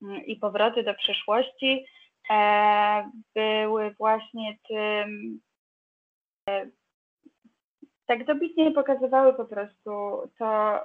mm, 0.02 0.26
i 0.26 0.36
powroty 0.36 0.84
do 0.84 0.94
przeszłości 0.94 1.86
e, 2.30 3.12
były 3.36 3.92
właśnie 3.92 4.58
tym, 4.68 5.40
e, 6.50 6.68
tak 8.06 8.26
dobitnie 8.26 8.72
pokazywały 8.72 9.34
po 9.34 9.46
prostu 9.46 9.90
to, 10.38 10.80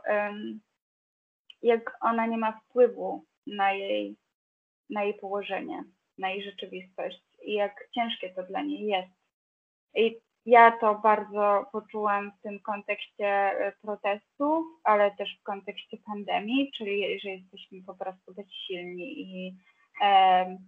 jak 1.63 1.97
ona 2.01 2.27
nie 2.27 2.39
ma 2.39 2.53
wpływu 2.53 3.25
na 3.47 3.73
jej, 3.73 4.17
na 4.91 5.03
jej 5.03 5.15
położenie, 5.15 5.85
na 6.19 6.31
jej 6.31 6.45
rzeczywistość. 6.45 7.23
i 7.43 7.53
jak 7.53 7.89
ciężkie 7.95 8.31
to 8.31 8.43
dla 8.43 8.63
niej 8.63 8.87
jest. 8.87 9.13
I 9.95 10.21
ja 10.47 10.79
to 10.81 10.95
bardzo 10.95 11.67
poczułam 11.73 12.33
w 12.33 12.43
tym 12.43 12.61
kontekście 12.61 13.27
e, 13.27 13.73
protestów, 13.83 14.67
ale 14.85 15.11
też 15.11 15.39
w 15.41 15.43
kontekście 15.43 15.97
pandemii, 16.07 16.71
czyli 16.77 17.21
że 17.21 17.29
jesteśmy 17.29 17.83
po 17.87 17.95
prostu 17.95 18.35
bezsilni 18.35 19.21
i 19.21 19.57
e, 20.03 20.59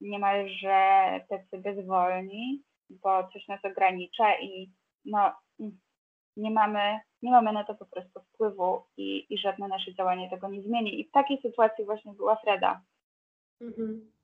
niemalże 0.00 1.10
tacy 1.28 1.58
bezwolni, 1.58 2.62
bo 2.90 3.28
coś 3.28 3.48
nas 3.48 3.64
ogranicza 3.64 4.40
i 4.40 4.70
no, 5.04 5.32
nie 6.36 6.50
mamy, 6.50 7.00
nie 7.22 7.30
mamy 7.30 7.52
na 7.52 7.64
to 7.64 7.74
po 7.74 7.86
prostu 7.86 8.20
wpływu 8.20 8.82
i, 8.96 9.34
i 9.34 9.38
żadne 9.38 9.68
nasze 9.68 9.94
działanie 9.94 10.30
tego 10.30 10.48
nie 10.48 10.62
zmieni. 10.62 11.00
I 11.00 11.08
w 11.08 11.10
takiej 11.10 11.40
sytuacji 11.42 11.84
właśnie 11.84 12.12
była 12.12 12.36
Freda. 12.36 12.80
Mhm. 13.60 14.17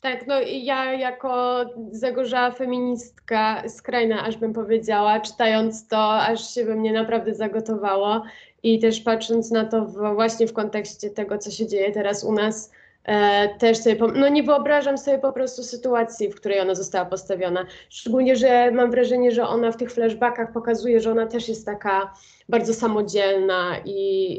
Tak, 0.00 0.26
no 0.26 0.40
i 0.40 0.64
ja 0.64 0.92
jako 0.92 1.64
zagorzała 1.90 2.50
feministka, 2.50 3.62
skrajna 3.68 4.24
aż 4.24 4.36
bym 4.36 4.52
powiedziała, 4.52 5.20
czytając 5.20 5.88
to, 5.88 6.20
aż 6.20 6.54
się 6.54 6.64
we 6.64 6.74
mnie 6.74 6.92
naprawdę 6.92 7.34
zagotowało 7.34 8.22
i 8.62 8.78
też 8.78 9.00
patrząc 9.00 9.50
na 9.50 9.64
to 9.64 9.84
w, 9.84 10.14
właśnie 10.14 10.46
w 10.46 10.52
kontekście 10.52 11.10
tego, 11.10 11.38
co 11.38 11.50
się 11.50 11.66
dzieje 11.66 11.92
teraz 11.92 12.24
u 12.24 12.32
nas, 12.32 12.72
e, 13.04 13.48
też 13.58 13.78
sobie, 13.78 13.96
no 14.14 14.28
nie 14.28 14.42
wyobrażam 14.42 14.98
sobie 14.98 15.18
po 15.18 15.32
prostu 15.32 15.62
sytuacji, 15.62 16.28
w 16.28 16.36
której 16.36 16.60
ona 16.60 16.74
została 16.74 17.04
postawiona. 17.04 17.66
Szczególnie, 17.88 18.36
że 18.36 18.70
mam 18.70 18.90
wrażenie, 18.90 19.30
że 19.30 19.48
ona 19.48 19.72
w 19.72 19.76
tych 19.76 19.92
flashbackach 19.92 20.52
pokazuje, 20.52 21.00
że 21.00 21.10
ona 21.10 21.26
też 21.26 21.48
jest 21.48 21.66
taka 21.66 22.12
bardzo 22.48 22.74
samodzielna 22.74 23.76
i 23.84 24.38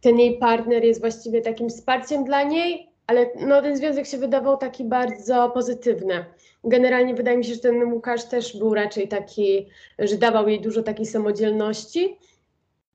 ten 0.00 0.18
jej 0.18 0.38
partner 0.38 0.84
jest 0.84 1.00
właściwie 1.00 1.40
takim 1.40 1.68
wsparciem 1.68 2.24
dla 2.24 2.42
niej, 2.42 2.91
ale 3.12 3.30
no, 3.46 3.62
ten 3.62 3.76
związek 3.76 4.06
się 4.06 4.18
wydawał 4.18 4.56
taki 4.56 4.84
bardzo 4.84 5.50
pozytywny. 5.50 6.24
Generalnie 6.64 7.14
wydaje 7.14 7.36
mi 7.36 7.44
się, 7.44 7.54
że 7.54 7.60
ten 7.60 7.92
Łukasz 7.92 8.24
też 8.24 8.56
był 8.56 8.74
raczej 8.74 9.08
taki, 9.08 9.68
że 9.98 10.16
dawał 10.16 10.48
jej 10.48 10.60
dużo 10.60 10.82
takiej 10.82 11.06
samodzielności. 11.06 12.18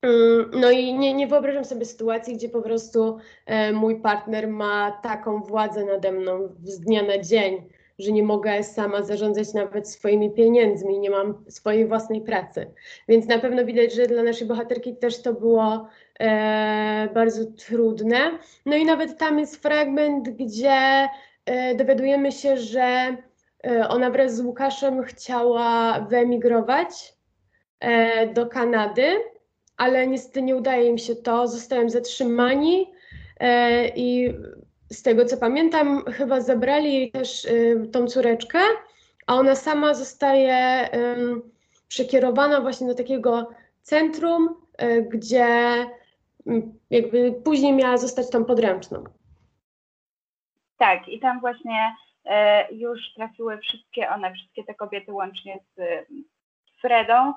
Mm, 0.01 0.51
no 0.53 0.71
i 0.71 0.93
nie, 0.93 1.13
nie 1.13 1.27
wyobrażam 1.27 1.65
sobie 1.65 1.85
sytuacji, 1.85 2.35
gdzie 2.35 2.49
po 2.49 2.61
prostu 2.61 3.17
e, 3.45 3.73
mój 3.73 4.01
partner 4.01 4.47
ma 4.47 4.99
taką 5.03 5.39
władzę 5.39 5.85
nade 5.85 6.11
mną 6.11 6.55
z 6.63 6.79
dnia 6.79 7.03
na 7.03 7.17
dzień, 7.17 7.61
że 7.99 8.11
nie 8.11 8.23
mogę 8.23 8.63
sama 8.63 9.03
zarządzać 9.03 9.53
nawet 9.53 9.89
swoimi 9.89 10.31
pieniędzmi, 10.31 10.99
nie 10.99 11.09
mam 11.09 11.43
swojej 11.47 11.87
własnej 11.87 12.21
pracy. 12.21 12.71
Więc 13.07 13.27
na 13.27 13.39
pewno 13.39 13.65
widać, 13.65 13.93
że 13.93 14.07
dla 14.07 14.23
naszej 14.23 14.47
bohaterki 14.47 14.95
też 14.95 15.21
to 15.21 15.33
było 15.33 15.87
bardzo 17.13 17.45
trudne. 17.45 18.17
No 18.65 18.75
i 18.75 18.85
nawet 18.85 19.17
tam 19.17 19.39
jest 19.39 19.61
fragment, 19.61 20.29
gdzie 20.29 21.07
e, 21.45 21.75
dowiadujemy 21.75 22.31
się, 22.31 22.57
że 22.57 23.17
e, 23.67 23.87
ona 23.89 24.09
wraz 24.09 24.35
z 24.35 24.41
Łukaszem 24.41 25.03
chciała 25.03 25.99
wyemigrować 25.99 27.13
e, 27.79 28.27
do 28.27 28.47
Kanady, 28.47 29.15
ale 29.77 30.07
niestety 30.07 30.41
nie 30.41 30.55
udaje 30.55 30.89
im 30.89 30.97
się 30.97 31.15
to, 31.15 31.47
zostają 31.47 31.89
zatrzymani 31.89 32.91
e, 33.39 33.87
i 33.87 34.33
z 34.89 35.03
tego 35.03 35.25
co 35.25 35.37
pamiętam, 35.37 36.05
chyba 36.05 36.41
zabrali 36.41 36.93
jej 36.93 37.11
też 37.11 37.47
tą 37.91 38.07
córeczkę, 38.07 38.59
a 39.27 39.35
ona 39.35 39.55
sama 39.55 39.93
zostaje 39.93 40.89
przekierowana 41.87 42.61
właśnie 42.61 42.87
do 42.87 42.95
takiego 42.95 43.49
centrum, 43.81 44.55
gdzie 45.09 45.45
jakby 46.89 47.31
później 47.45 47.73
miała 47.73 47.97
zostać 47.97 48.29
tą 48.29 48.45
podręczną. 48.45 49.03
Tak, 50.77 51.07
i 51.07 51.19
tam 51.19 51.39
właśnie 51.39 51.95
już 52.71 53.13
trafiły 53.15 53.57
wszystkie 53.57 54.09
one, 54.09 54.33
wszystkie 54.33 54.63
te 54.63 54.75
kobiety 54.75 55.13
łącznie 55.13 55.59
z 55.75 56.07
Fredą 56.81 57.33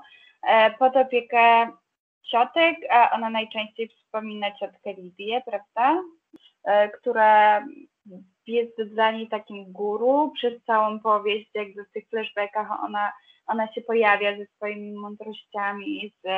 pod 0.79 0.97
opiekę 0.97 1.71
ciotek, 2.31 2.77
a 2.91 3.11
ona 3.11 3.31
najczęściej 3.31 3.89
wspomina 3.89 4.59
ciotkę 4.59 4.93
Lidię, 4.93 5.43
prawda? 5.47 6.03
E, 6.65 6.89
która 6.89 7.67
jest 8.47 8.83
dla 8.83 9.11
niej 9.11 9.29
takim 9.29 9.73
guru 9.73 10.33
przez 10.35 10.65
całą 10.65 11.01
powieść, 11.01 11.51
jakby 11.55 11.85
w 11.85 11.91
tych 11.91 12.09
flashbackach 12.09 12.85
ona, 12.85 13.13
ona 13.47 13.73
się 13.73 13.81
pojawia 13.81 14.37
ze 14.37 14.47
swoimi 14.47 14.93
mądrościami, 14.93 16.13
z 16.25 16.29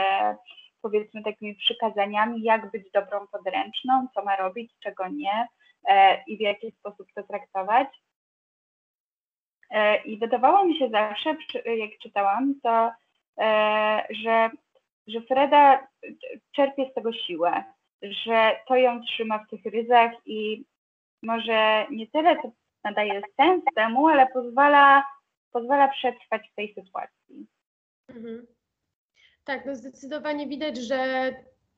powiedzmy 0.82 1.22
takimi 1.22 1.54
przykazaniami, 1.54 2.42
jak 2.42 2.70
być 2.70 2.90
dobrą 2.90 3.26
podręczną, 3.26 4.06
co 4.14 4.24
ma 4.24 4.36
robić, 4.36 4.72
czego 4.80 5.08
nie 5.08 5.48
e, 5.88 6.22
i 6.26 6.36
w 6.36 6.40
jaki 6.40 6.72
sposób 6.72 7.06
to 7.14 7.22
traktować. 7.22 7.88
E, 9.70 10.02
I 10.02 10.18
wydawało 10.18 10.64
mi 10.64 10.78
się 10.78 10.88
zawsze, 10.88 11.36
jak 11.64 11.98
czytałam, 12.02 12.54
to, 12.62 12.90
że, 14.10 14.50
że 15.06 15.20
Freda 15.20 15.88
czerpie 16.52 16.90
z 16.90 16.94
tego 16.94 17.12
siłę, 17.12 17.64
że 18.02 18.56
to 18.66 18.76
ją 18.76 19.02
trzyma 19.02 19.38
w 19.38 19.50
tych 19.50 19.64
ryzach 19.64 20.12
i 20.26 20.64
może 21.22 21.86
nie 21.90 22.06
tyle 22.06 22.42
to 22.42 22.50
nadaje 22.84 23.20
sens 23.36 23.64
temu, 23.74 24.08
ale 24.08 24.26
pozwala, 24.26 25.04
pozwala 25.52 25.88
przetrwać 25.88 26.48
w 26.50 26.54
tej 26.54 26.74
sytuacji. 26.74 27.46
Mhm. 28.08 28.46
Tak, 29.44 29.66
no 29.66 29.76
zdecydowanie 29.76 30.46
widać, 30.46 30.76
że 30.76 31.30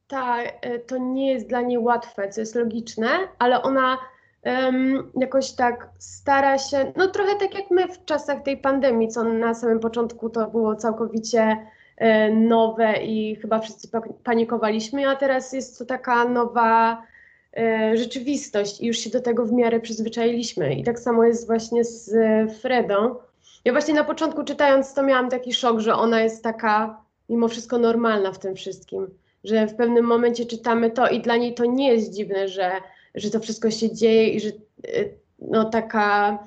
ta, 0.09 0.43
e, 0.43 0.79
to 0.79 0.99
nie 0.99 1.33
jest 1.33 1.49
dla 1.49 1.61
niej 1.61 1.79
łatwe, 1.79 2.29
co 2.29 2.41
jest 2.41 2.55
logiczne, 2.55 3.09
ale 3.39 3.63
ona 3.63 3.99
um, 4.45 5.11
jakoś 5.17 5.53
tak 5.53 5.89
stara 5.99 6.59
się, 6.59 6.93
no 6.97 7.09
trochę 7.09 7.35
tak 7.37 7.55
jak 7.55 7.71
my 7.71 7.89
w 7.89 8.05
czasach 8.05 8.43
tej 8.43 8.57
pandemii, 8.57 9.09
co 9.09 9.25
na 9.25 9.55
samym 9.55 9.81
początku 9.81 10.31
to 10.31 10.51
było 10.51 10.77
całkowicie 10.77 11.67
E, 11.97 12.31
nowe 12.31 13.03
i 13.03 13.37
chyba 13.37 13.59
wszyscy 13.59 13.89
panikowaliśmy, 14.25 15.09
a 15.09 15.17
teraz 15.17 15.53
jest 15.53 15.79
to 15.79 15.85
taka 15.85 16.25
nowa 16.25 17.03
e, 17.57 17.97
rzeczywistość 17.97 18.81
i 18.81 18.87
już 18.87 18.99
się 18.99 19.11
do 19.11 19.21
tego 19.21 19.47
w 19.47 19.53
miarę 19.53 19.81
przyzwyczailiśmy. 19.81 20.75
I 20.75 20.85
tak 20.85 20.99
samo 20.99 21.25
jest 21.25 21.47
właśnie 21.47 21.85
z 21.85 22.13
Fredą. 22.61 23.15
Ja 23.65 23.73
właśnie 23.73 23.95
na 23.95 24.05
początku 24.05 24.45
czytając 24.45 24.95
to 24.95 25.03
miałam 25.03 25.31
taki 25.31 25.55
szok, 25.55 25.81
że 25.81 25.95
ona 25.95 26.21
jest 26.21 26.43
taka 26.43 27.04
mimo 27.29 27.49
wszystko 27.49 27.79
normalna 27.79 28.33
w 28.33 28.39
tym 28.39 28.55
wszystkim, 28.57 29.07
że 29.45 29.67
w 29.67 29.75
pewnym 29.75 30.05
momencie 30.05 30.47
czytamy 30.47 30.91
to 30.91 31.09
i 31.09 31.21
dla 31.21 31.37
niej 31.37 31.55
to 31.55 31.65
nie 31.65 31.93
jest 31.93 32.15
dziwne, 32.15 32.49
że, 32.49 32.73
że 33.15 33.31
to 33.31 33.41
wszystko 33.41 33.71
się 33.71 33.95
dzieje 33.95 34.29
i 34.29 34.41
że 34.41 34.49
e, 34.49 35.05
no 35.39 35.65
taka 35.65 36.39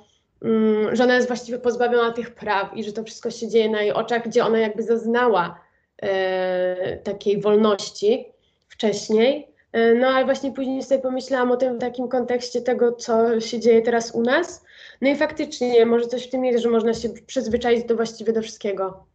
Mm, 0.41 0.95
że 0.95 1.03
ona 1.03 1.15
jest 1.15 1.27
właściwie 1.27 1.59
pozbawiona 1.59 2.13
tych 2.13 2.35
praw 2.35 2.77
i 2.77 2.83
że 2.83 2.93
to 2.93 3.03
wszystko 3.03 3.31
się 3.31 3.47
dzieje 3.47 3.69
na 3.69 3.81
jej 3.81 3.93
oczach, 3.93 4.27
gdzie 4.27 4.45
ona 4.45 4.59
jakby 4.59 4.83
zaznała 4.83 5.59
e, 6.01 6.97
takiej 6.97 7.41
wolności 7.41 8.25
wcześniej. 8.67 9.47
E, 9.71 9.95
no 9.95 10.07
ale 10.07 10.25
właśnie 10.25 10.51
później 10.51 10.83
sobie 10.83 11.01
pomyślałam 11.01 11.51
o 11.51 11.57
tym 11.57 11.77
w 11.77 11.81
takim 11.81 12.07
kontekście 12.07 12.61
tego, 12.61 12.91
co 12.91 13.39
się 13.39 13.59
dzieje 13.59 13.81
teraz 13.81 14.11
u 14.11 14.21
nas. 14.21 14.65
No 15.01 15.09
i 15.09 15.15
faktycznie 15.15 15.85
może 15.85 16.07
coś 16.07 16.27
w 16.27 16.29
tym 16.29 16.45
jest, 16.45 16.63
że 16.63 16.69
można 16.69 16.93
się 16.93 17.09
przyzwyczaić 17.09 17.85
do 17.85 17.95
właściwie 17.95 18.33
do 18.33 18.41
wszystkiego. 18.41 19.05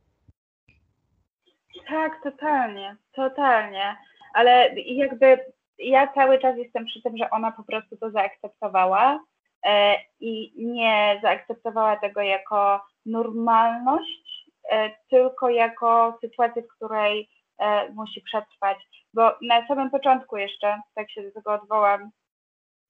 Tak, 1.92 2.22
totalnie, 2.22 2.96
totalnie. 3.12 3.96
Ale 4.34 4.74
jakby 4.76 5.38
ja 5.78 6.12
cały 6.12 6.38
czas 6.38 6.56
jestem 6.56 6.84
przy 6.84 7.02
tym, 7.02 7.16
że 7.16 7.30
ona 7.30 7.52
po 7.52 7.64
prostu 7.64 7.96
to 7.96 8.10
zaakceptowała 8.10 9.20
E, 9.66 9.96
i 10.20 10.52
nie 10.56 11.20
zaakceptowała 11.22 11.96
tego 11.96 12.20
jako 12.20 12.80
normalność, 13.06 14.50
e, 14.70 14.90
tylko 15.10 15.50
jako 15.50 16.18
sytuację, 16.20 16.62
w 16.62 16.76
której 16.76 17.28
e, 17.58 17.92
musi 17.92 18.20
przetrwać. 18.20 18.78
Bo 19.14 19.32
na 19.42 19.66
samym 19.66 19.90
początku 19.90 20.36
jeszcze, 20.36 20.80
tak 20.94 21.10
się 21.10 21.22
do 21.22 21.32
tego 21.32 21.52
odwołam, 21.52 22.10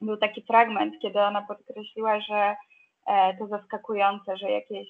był 0.01 0.17
taki 0.17 0.43
fragment, 0.43 0.95
kiedy 1.03 1.21
ona 1.21 1.43
podkreśliła, 1.43 2.21
że 2.21 2.57
to 3.39 3.47
zaskakujące, 3.47 4.37
że 4.37 4.51
jakieś 4.51 4.89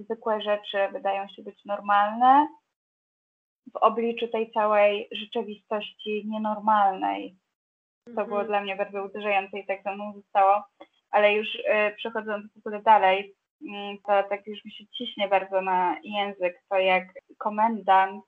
zwykłe 0.00 0.40
rzeczy 0.42 0.78
wydają 0.92 1.28
się 1.28 1.42
być 1.42 1.64
normalne 1.64 2.48
w 3.72 3.76
obliczu 3.76 4.28
tej 4.28 4.52
całej 4.52 5.08
rzeczywistości 5.12 6.26
nienormalnej. 6.26 7.36
To 8.04 8.24
było 8.24 8.40
mhm. 8.40 8.46
dla 8.46 8.60
mnie 8.60 8.76
bardzo 8.76 9.04
uderzające 9.04 9.58
i 9.58 9.66
tak 9.66 9.82
ze 9.82 9.94
mną 9.94 10.12
zostało. 10.12 10.64
Ale 11.10 11.34
już 11.34 11.54
y, 11.54 11.62
przechodząc 11.96 12.52
w 12.52 12.58
ogóle 12.58 12.82
dalej, 12.82 13.34
y, 13.62 13.66
to 14.06 14.22
tak 14.22 14.46
już 14.46 14.64
mi 14.64 14.72
się 14.72 14.84
ciśnie 14.86 15.28
bardzo 15.28 15.60
na 15.60 15.96
język, 16.04 16.62
to 16.68 16.78
jak 16.78 17.08
komendant 17.38 18.24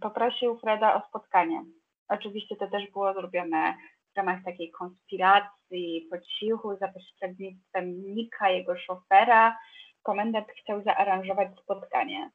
poprosił 0.00 0.58
Freda 0.58 0.94
o 0.94 1.08
spotkanie. 1.08 1.64
Oczywiście 2.08 2.56
to 2.56 2.66
też 2.66 2.90
było 2.90 3.14
zrobione 3.14 3.74
w 4.14 4.16
ramach 4.16 4.44
takiej 4.44 4.70
konspiracji, 4.70 6.08
po 6.10 6.16
cichu, 6.20 6.76
za 6.76 6.88
pośrednictwem 6.88 8.14
Nika, 8.14 8.50
jego 8.50 8.78
szofera. 8.78 9.58
Komendant 10.02 10.46
chciał 10.62 10.82
zaaranżować 10.82 11.48
spotkanie. 11.62 12.30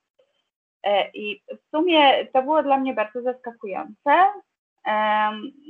E, 0.84 1.12
I 1.14 1.42
w 1.48 1.70
sumie 1.76 2.26
to 2.26 2.44
było 2.44 2.64
dla 2.64 2.78
mnie 2.78 2.94
bardzo 2.94 3.22
zaskakujące, 3.22 4.12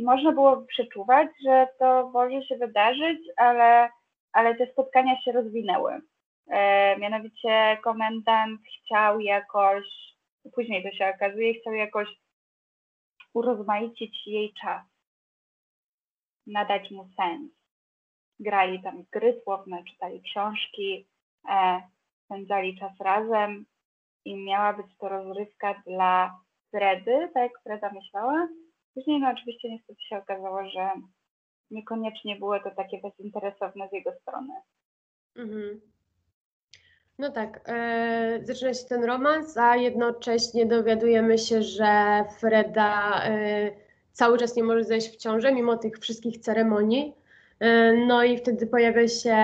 można 0.03 0.31
było 0.31 0.61
przeczuwać, 0.61 1.27
że 1.45 1.67
to 1.79 2.09
może 2.09 2.43
się 2.43 2.55
wydarzyć, 2.55 3.19
ale 3.37 3.89
ale 4.31 4.55
te 4.55 4.71
spotkania 4.71 5.21
się 5.21 5.31
rozwinęły. 5.31 6.01
E, 6.47 6.97
mianowicie 6.97 7.77
komendant 7.83 8.61
chciał 8.61 9.19
jakoś, 9.19 9.85
później 10.53 10.83
to 10.83 10.91
się 10.91 11.13
okazuje, 11.15 11.53
chciał 11.53 11.73
jakoś 11.73 12.07
urozmaicić 13.33 14.27
jej 14.27 14.53
czas, 14.61 14.81
nadać 16.47 16.91
mu 16.91 17.09
sens. 17.17 17.51
Grali 18.39 18.83
tam 18.83 19.03
gry 19.11 19.41
słowne, 19.43 19.83
czytali 19.83 20.21
książki, 20.21 21.07
e, 21.49 21.81
spędzali 22.25 22.79
czas 22.79 22.91
razem 22.99 23.65
i 24.25 24.45
miała 24.45 24.73
być 24.73 24.97
to 24.99 25.09
rozrywka 25.09 25.81
dla 25.87 26.39
Fredy, 26.71 27.29
tak 27.33 27.43
jak 27.43 27.63
Freda 27.63 27.91
myślała. 27.93 28.47
Później 28.93 29.19
no 29.19 29.29
oczywiście 29.29 29.69
niestety 29.69 30.01
się 30.09 30.17
okazało, 30.17 30.69
że 30.69 30.89
niekoniecznie 31.71 32.35
było 32.35 32.59
to 32.59 32.71
takie 32.71 33.01
bezinteresowne 33.01 33.89
z 33.89 33.93
jego 33.93 34.13
strony. 34.21 34.53
Mhm. 35.35 35.81
No 37.19 37.31
tak, 37.31 37.61
e, 37.67 38.39
zaczyna 38.43 38.73
się 38.73 38.85
ten 38.85 39.03
romans, 39.03 39.57
a 39.57 39.75
jednocześnie 39.75 40.65
dowiadujemy 40.65 41.37
się, 41.37 41.61
że 41.61 42.23
Freda 42.39 43.21
e, 43.23 43.71
cały 44.11 44.37
czas 44.37 44.55
nie 44.55 44.63
może 44.63 44.83
zejść 44.83 45.09
w 45.09 45.17
ciążę, 45.17 45.53
mimo 45.53 45.77
tych 45.77 45.97
wszystkich 45.99 46.37
ceremonii. 46.37 47.15
E, 47.59 47.93
no 47.93 48.23
i 48.23 48.37
wtedy 48.37 48.67
pojawia 48.67 49.07
się 49.07 49.37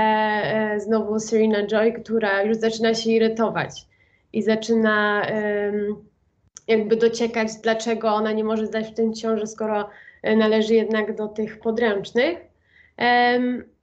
znowu 0.78 1.20
Serena 1.20 1.68
Joy, 1.68 1.94
która 1.94 2.42
już 2.42 2.58
zaczyna 2.58 2.94
się 2.94 3.10
irytować 3.10 3.88
i 4.38 4.43
zaczyna 4.43 5.28
jakby 6.67 6.95
dociekać, 6.95 7.47
dlaczego 7.63 8.10
ona 8.10 8.32
nie 8.32 8.43
może 8.43 8.65
zdać 8.65 8.88
w 8.88 8.93
tym 8.93 9.13
ciąży, 9.13 9.47
skoro 9.47 9.89
e, 10.23 10.36
należy 10.36 10.73
jednak 10.73 11.15
do 11.15 11.28
tych 11.28 11.60
podręcznych. 11.60 12.38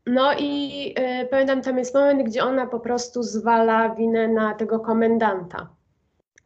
No 0.07 0.33
i 0.39 0.95
pamiętam, 1.31 1.63
tam 1.63 1.79
jest 1.79 1.95
moment, 1.95 2.23
gdzie 2.23 2.45
ona 2.45 2.67
po 2.67 2.81
prostu 2.81 3.23
zwala 3.23 3.95
winę 3.95 4.29
na 4.29 4.55
tego 4.55 4.81
komendanta. 4.81 5.69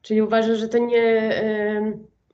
Czyli 0.03 0.23
uważa, 0.23 0.55
że 0.55 0.69
to 0.69 0.79
nie, 0.79 1.43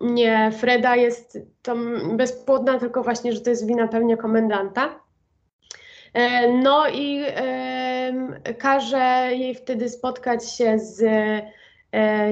nie 0.00 0.52
Freda 0.52 0.96
jest 0.96 1.38
tam 1.62 2.00
bezpłodna, 2.16 2.78
tylko 2.78 3.02
właśnie, 3.02 3.32
że 3.32 3.40
to 3.40 3.50
jest 3.50 3.66
wina 3.66 3.88
pewnie 3.88 4.16
komendanta. 4.16 5.00
E, 6.14 6.52
no 6.52 6.88
i 6.88 7.24
każe 8.58 9.28
jej 9.30 9.54
wtedy 9.54 9.88
spotkać 9.88 10.50
się 10.50 10.78
z 10.78 11.02
e, 11.02 11.42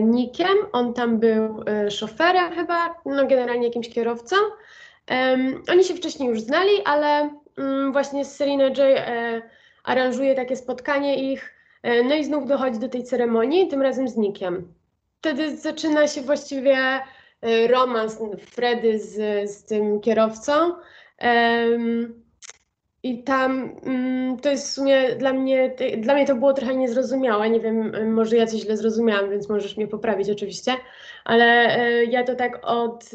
Nikiem. 0.03 0.57
On 0.72 0.94
tam 0.94 1.18
był 1.18 1.64
e, 1.66 1.90
szoferem 1.90 2.53
chyba, 2.55 2.94
no 3.07 3.27
generalnie 3.27 3.66
jakimś 3.66 3.88
kierowcą. 3.88 4.37
Oni 5.70 5.85
się 5.85 5.94
wcześniej 5.94 6.29
już 6.29 6.40
znali, 6.40 6.70
ale 6.85 7.31
mm, 7.59 7.92
właśnie 7.92 8.25
Serena 8.25 8.70
Joy 8.70 8.94
aranżuje 9.85 10.35
takie 10.35 10.57
spotkanie 10.57 11.33
ich, 11.33 11.55
no 12.09 12.14
i 12.14 12.25
znów 12.25 12.46
dochodzi 12.46 12.79
do 12.79 12.88
tej 12.88 13.05
ceremonii, 13.05 13.68
tym 13.68 13.83
razem 13.83 14.09
z 14.09 14.16
Nikiem. 14.16 14.75
Wtedy 15.18 15.57
zaczyna 15.57 16.07
się 16.07 16.22
właściwie 16.22 16.77
romans 17.68 18.18
Fredy 18.38 18.98
z, 18.98 19.51
z 19.51 19.64
tym 19.64 20.01
kierowcą. 20.01 20.72
I 23.05 23.23
tam 23.23 23.71
mm, 23.87 24.37
to 24.38 24.51
jest 24.51 24.69
w 24.69 24.73
sumie 24.73 25.17
dla 25.17 25.33
mnie, 25.33 25.77
dla 25.99 26.15
mnie 26.15 26.27
to 26.27 26.35
było 26.35 26.53
trochę 26.53 26.77
niezrozumiałe. 26.77 27.51
Nie 27.51 27.61
wiem, 27.61 28.12
może 28.15 28.37
ja 28.37 28.47
coś 28.47 28.61
źle 28.61 28.77
zrozumiałam, 28.77 29.31
więc 29.31 29.49
możesz 29.49 29.77
mnie 29.77 29.88
poprawić 29.88 30.31
oczywiście, 30.31 30.73
ale 31.25 31.45
e, 31.45 32.05
ja 32.05 32.25
to 32.25 32.35
tak 32.35 32.61
od 32.62 33.11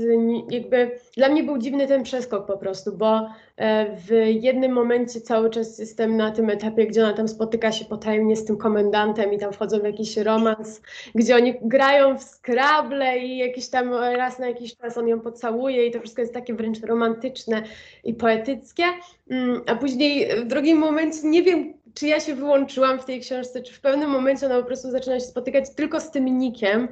jakby 0.50 1.00
dla 1.18 1.30
mnie 1.30 1.44
był 1.44 1.58
dziwny 1.58 1.88
ten 1.88 2.04
przeskok 2.04 2.46
po 2.46 2.58
prostu, 2.58 2.98
bo 2.98 3.30
e, 3.58 3.96
w 3.96 4.12
jednym 4.42 4.72
momencie 4.72 5.22
cały 5.22 5.50
czas 5.50 5.80
jestem 5.80 6.18
na 6.18 6.32
tym 6.32 6.50
etapie, 6.50 6.88
gdzie 6.88 7.04
ona 7.04 7.14
tam 7.14 7.28
spotyka 7.28 7.72
się 7.72 7.86
potajemnie 7.86 8.36
z 8.36 8.46
tym 8.46 8.58
komendantem 8.58 9.34
i 9.34 9.38
tam 9.38 9.54
wchodzą 9.54 9.80
w 9.80 9.84
jakiś 9.84 10.18
romans, 10.18 10.82
gdzie 11.16 11.36
oni 11.36 11.56
grają 11.62 12.18
w 12.18 12.24
skrable 12.24 13.20
i 13.20 13.38
jakiś 13.38 13.70
tam 13.70 13.94
raz 13.94 14.40
na 14.40 14.48
jakiś 14.48 14.78
czas 14.78 14.98
on 14.98 15.08
ją 15.08 15.20
pocałuje 15.20 15.86
i 15.86 15.92
to 15.92 16.00
wszystko 16.00 16.22
jest 16.22 16.34
takie 16.34 16.54
wręcz 16.54 16.82
romantyczne 16.82 17.64
i 18.04 18.14
poetyckie. 18.14 18.84
Mm, 19.30 19.62
a 19.68 19.76
później 19.76 20.42
w 20.42 20.46
drugim 20.46 20.78
momencie 20.78 21.20
nie 21.24 21.44
wiem, 21.44 21.74
czy 21.94 22.08
ja 22.08 22.20
się 22.20 22.36
wyłączyłam 22.36 23.00
w 23.00 23.06
tej 23.06 23.22
książce, 23.22 23.62
czy 23.62 23.74
w 23.74 23.82
pewnym 23.82 24.10
momencie 24.10 24.46
ona 24.46 24.60
po 24.60 24.68
prostu 24.68 24.92
zaczyna 24.92 25.20
się 25.20 25.26
spotykać 25.26 25.76
tylko 25.76 26.00
z 26.00 26.12
tym 26.12 26.38
Nikiem. 26.38 26.88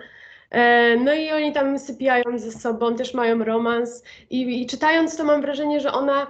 E, 0.52 0.96
no 0.96 1.14
i 1.14 1.32
oni 1.32 1.54
tam 1.54 1.80
sypiają 1.80 2.24
ze 2.36 2.52
sobą, 2.52 2.96
też 2.96 3.14
mają 3.14 3.44
romans 3.44 4.04
i, 4.30 4.62
i 4.62 4.66
czytając 4.66 5.18
to 5.18 5.24
mam 5.24 5.42
wrażenie, 5.42 5.80
że 5.80 5.92
ona 5.92 6.28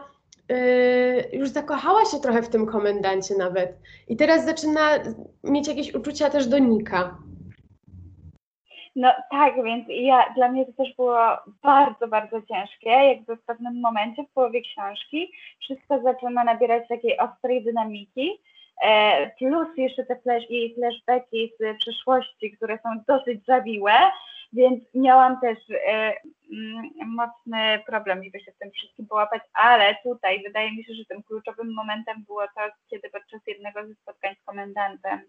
y, 0.51 1.37
już 1.37 1.49
zakochała 1.49 2.05
się 2.05 2.19
trochę 2.19 2.41
w 2.41 2.49
tym 2.49 2.65
komendancie 2.65 3.35
nawet 3.37 3.77
i 4.07 4.15
teraz 4.15 4.45
zaczyna 4.45 4.89
mieć 5.43 5.67
jakieś 5.67 5.93
uczucia 5.93 6.29
też 6.29 6.47
do 6.47 6.57
Nika. 6.57 7.17
No 8.95 9.13
tak, 9.31 9.63
więc 9.63 9.86
ja, 9.89 10.34
dla 10.36 10.49
mnie 10.49 10.65
to 10.65 10.73
też 10.73 10.95
było 10.95 11.17
bardzo, 11.63 12.08
bardzo 12.08 12.41
ciężkie. 12.41 12.89
Jakby 12.89 13.36
w 13.36 13.45
pewnym 13.45 13.81
momencie, 13.81 14.23
w 14.23 14.34
połowie 14.34 14.62
książki, 14.62 15.31
wszystko 15.60 16.01
zaczyna 16.01 16.43
nabierać 16.43 16.88
takiej 16.88 17.17
ostrej 17.17 17.63
dynamiki. 17.63 18.41
E, 18.81 19.29
plus 19.38 19.67
jeszcze 19.77 20.05
te 20.05 20.15
flash, 20.15 20.49
jej 20.49 20.75
flashbacki 20.75 21.51
z 21.60 21.77
przeszłości, 21.77 22.51
które 22.51 22.79
są 22.84 22.89
dosyć 23.08 23.45
zawiłe, 23.45 23.93
więc 24.53 24.84
miałam 24.93 25.39
też 25.41 25.58
e, 25.69 26.13
mm, 26.51 26.89
mocny 27.05 27.79
problem, 27.88 28.23
żeby 28.23 28.39
się 28.39 28.51
w 28.51 28.58
tym 28.58 28.71
wszystkim 28.71 29.08
połapać, 29.08 29.41
ale 29.53 29.95
tutaj 30.03 30.43
wydaje 30.43 30.71
mi 30.71 30.84
się, 30.84 30.93
że 30.93 31.05
tym 31.05 31.23
kluczowym 31.23 31.73
momentem 31.73 32.23
było 32.23 32.41
to, 32.41 32.62
kiedy 32.89 33.10
podczas 33.10 33.41
jednego 33.47 33.88
ze 33.88 33.95
spotkań 33.95 34.36
z 34.41 34.45
komendantem 34.45 35.21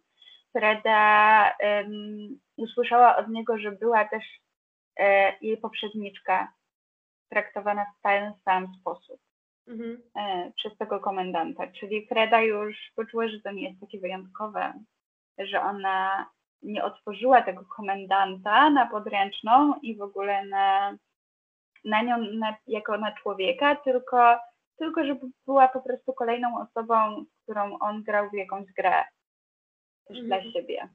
Freda 0.57 1.55
um, 1.61 2.39
usłyszała 2.57 3.17
od 3.17 3.29
niego, 3.29 3.59
że 3.59 3.73
była 3.73 4.05
też 4.05 4.25
e, 4.97 5.33
jej 5.41 5.57
poprzedniczka 5.57 6.53
traktowana 7.31 7.85
w 7.85 8.03
ten 8.03 8.33
sam 8.45 8.75
sposób 8.81 9.21
mhm. 9.69 10.03
e, 10.17 10.53
przez 10.57 10.79
tego 10.79 11.01
komendanta. 11.01 11.67
Czyli 11.67 12.07
Freda 12.07 12.41
już 12.41 12.77
poczuła, 12.95 13.29
że 13.29 13.41
to 13.41 13.51
nie 13.51 13.69
jest 13.69 13.81
takie 13.81 14.01
wyjątkowe, 14.01 14.73
że 15.39 15.63
ona 15.63 16.27
nie 16.63 16.85
otworzyła 16.85 17.43
tego 17.43 17.65
komendanta 17.77 18.71
na 18.71 18.87
podręczną 18.87 19.75
i 19.83 19.97
w 19.97 20.03
ogóle 20.03 20.45
na, 20.45 20.97
na 21.85 22.03
nią 22.03 22.19
na, 22.19 22.57
jako 22.67 22.99
na 22.99 23.13
człowieka, 23.13 23.77
tylko, 23.77 24.39
tylko 24.79 25.05
żeby 25.05 25.27
była 25.47 25.69
po 25.69 25.81
prostu 25.81 26.13
kolejną 26.13 26.61
osobą, 26.61 27.25
z 27.25 27.43
którą 27.43 27.79
on 27.79 28.03
grał 28.03 28.31
w 28.31 28.35
jakąś 28.35 28.73
grę 28.73 29.05
też 30.07 30.19
mhm. 30.19 30.27
dla 30.27 30.53
siebie. 30.53 30.89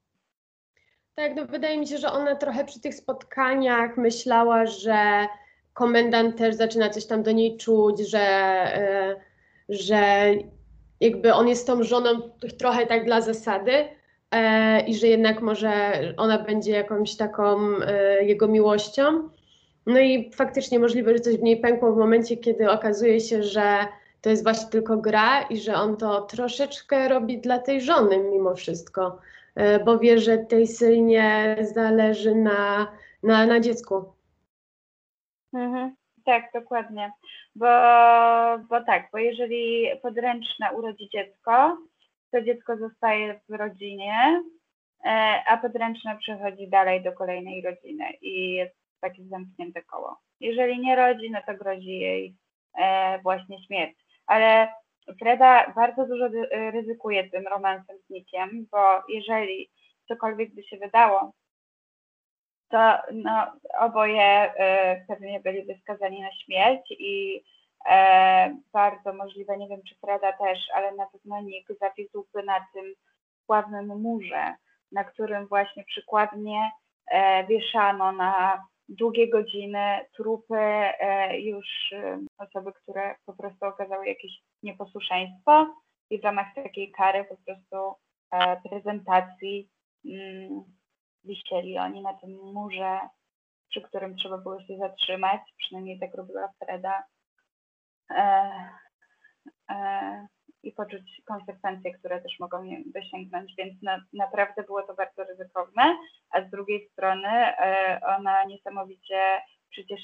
Tak, 1.14 1.36
no 1.36 1.46
wydaje 1.46 1.78
mi 1.78 1.86
się, 1.86 1.98
że 1.98 2.12
ona 2.12 2.36
trochę 2.36 2.64
przy 2.64 2.80
tych 2.80 2.94
spotkaniach 2.94 3.96
myślała, 3.96 4.66
że 4.66 5.26
komendant 5.72 6.38
też 6.38 6.54
zaczyna 6.54 6.90
coś 6.90 7.06
tam 7.06 7.22
do 7.22 7.32
niej 7.32 7.56
czuć, 7.56 8.10
że, 8.10 8.18
e, 8.18 9.16
że 9.68 10.26
jakby 11.00 11.34
on 11.34 11.48
jest 11.48 11.66
tą 11.66 11.82
żoną 11.82 12.08
trochę 12.58 12.86
tak 12.86 13.04
dla 13.04 13.20
zasady 13.20 13.72
e, 14.30 14.80
i 14.86 14.94
że 14.94 15.06
jednak 15.06 15.40
może 15.40 15.92
ona 16.16 16.38
będzie 16.38 16.72
jakąś 16.72 17.16
taką 17.16 17.76
e, 17.76 18.24
jego 18.24 18.48
miłością. 18.48 19.28
No 19.86 20.00
i 20.00 20.30
faktycznie 20.34 20.78
możliwe, 20.78 21.12
że 21.12 21.20
coś 21.20 21.36
w 21.36 21.42
niej 21.42 21.60
pękło 21.60 21.92
w 21.92 21.98
momencie, 21.98 22.36
kiedy 22.36 22.70
okazuje 22.70 23.20
się, 23.20 23.42
że 23.42 23.86
to 24.22 24.30
jest 24.30 24.42
właśnie 24.42 24.70
tylko 24.70 24.96
gra 24.96 25.42
i 25.42 25.56
że 25.56 25.74
on 25.74 25.96
to 25.96 26.20
troszeczkę 26.20 27.08
robi 27.08 27.38
dla 27.38 27.58
tej 27.58 27.80
żony 27.80 28.18
mimo 28.18 28.54
wszystko, 28.54 29.18
bo 29.84 29.98
wie, 29.98 30.18
że 30.18 30.38
tej 30.38 30.66
Sylinie 30.66 31.56
zależy 31.60 32.34
na, 32.34 32.92
na, 33.22 33.46
na 33.46 33.60
dziecku. 33.60 34.04
Mhm. 35.52 35.94
Tak, 36.24 36.44
dokładnie. 36.54 37.12
Bo, 37.54 37.66
bo 38.68 38.84
tak, 38.86 39.08
bo 39.12 39.18
jeżeli 39.18 39.86
podręczna 40.02 40.70
urodzi 40.70 41.08
dziecko, 41.08 41.78
to 42.30 42.42
dziecko 42.42 42.76
zostaje 42.76 43.40
w 43.48 43.52
rodzinie, 43.52 44.42
e, 45.04 45.42
a 45.46 45.56
podręczna 45.56 46.16
przechodzi 46.16 46.68
dalej 46.68 47.02
do 47.02 47.12
kolejnej 47.12 47.62
rodziny 47.62 48.04
i 48.20 48.52
jest 48.52 48.76
takie 49.00 49.24
zamknięte 49.24 49.82
koło. 49.82 50.20
Jeżeli 50.40 50.80
nie 50.80 50.96
rodzi, 50.96 51.30
no 51.30 51.38
to 51.46 51.54
grozi 51.54 51.98
jej 51.98 52.34
e, 52.78 53.18
właśnie 53.22 53.64
śmierć. 53.66 54.01
Ale 54.26 54.68
Freda 55.18 55.72
bardzo 55.76 56.06
dużo 56.06 56.28
ryzykuje 56.72 57.30
tym 57.30 57.46
romansem 57.46 57.96
z 58.06 58.10
Nikiem, 58.10 58.66
bo 58.70 59.02
jeżeli 59.08 59.70
cokolwiek 60.08 60.54
by 60.54 60.62
się 60.62 60.76
wydało, 60.76 61.32
to 62.72 62.98
no, 63.12 63.52
oboje 63.78 64.52
y, 64.54 65.06
pewnie 65.08 65.40
byliby 65.40 65.78
skazani 65.82 66.20
na 66.20 66.32
śmierć 66.32 66.90
i 66.90 67.42
e, 67.86 68.56
bardzo 68.72 69.12
możliwe, 69.12 69.58
nie 69.58 69.68
wiem 69.68 69.80
czy 69.88 69.94
Freda 69.94 70.32
też, 70.32 70.58
ale 70.74 70.92
na 70.92 71.06
pewno 71.06 71.40
Nick 71.40 71.68
zawisłby 71.80 72.42
na 72.42 72.66
tym 72.74 72.94
sławnym 73.44 74.00
murze, 74.00 74.54
na 74.92 75.04
którym 75.04 75.46
właśnie 75.46 75.84
przykładnie 75.84 76.70
e, 77.06 77.46
wieszano 77.46 78.12
na 78.12 78.64
długie 78.88 79.28
godziny 79.28 80.06
trupy 80.16 80.58
e, 80.58 81.40
już 81.40 81.94
osoby, 82.38 82.72
które 82.72 83.14
po 83.26 83.32
prostu 83.32 83.64
okazały 83.64 84.06
jakieś 84.06 84.32
nieposłuszeństwo 84.62 85.74
i 86.10 86.20
w 86.20 86.24
ramach 86.24 86.54
takiej 86.54 86.92
kary 86.92 87.24
po 87.24 87.36
prostu 87.36 87.94
e, 88.30 88.60
prezentacji 88.70 89.68
mm, 90.04 90.64
wisieli 91.24 91.78
oni 91.78 92.02
na 92.02 92.14
tym 92.14 92.30
murze, 92.30 93.00
przy 93.70 93.82
którym 93.82 94.16
trzeba 94.16 94.38
było 94.38 94.60
się 94.60 94.78
zatrzymać, 94.78 95.40
przynajmniej 95.58 95.98
tak 95.98 96.14
robiła 96.14 96.52
Freda. 96.58 97.04
E, 98.10 98.50
e, 99.70 100.26
i 100.62 100.72
poczuć 100.72 101.22
konsekwencje, 101.24 101.94
które 101.94 102.20
też 102.20 102.38
mogą 102.40 102.62
je 102.62 102.82
dosięgnąć, 102.86 103.54
więc 103.58 103.82
na, 103.82 104.04
naprawdę 104.12 104.62
było 104.62 104.82
to 104.82 104.94
bardzo 104.94 105.24
ryzykowne, 105.24 105.96
a 106.30 106.42
z 106.42 106.50
drugiej 106.50 106.88
strony 106.92 107.28
e, 107.28 108.00
ona 108.18 108.44
niesamowicie 108.44 109.42
przecież 109.70 110.00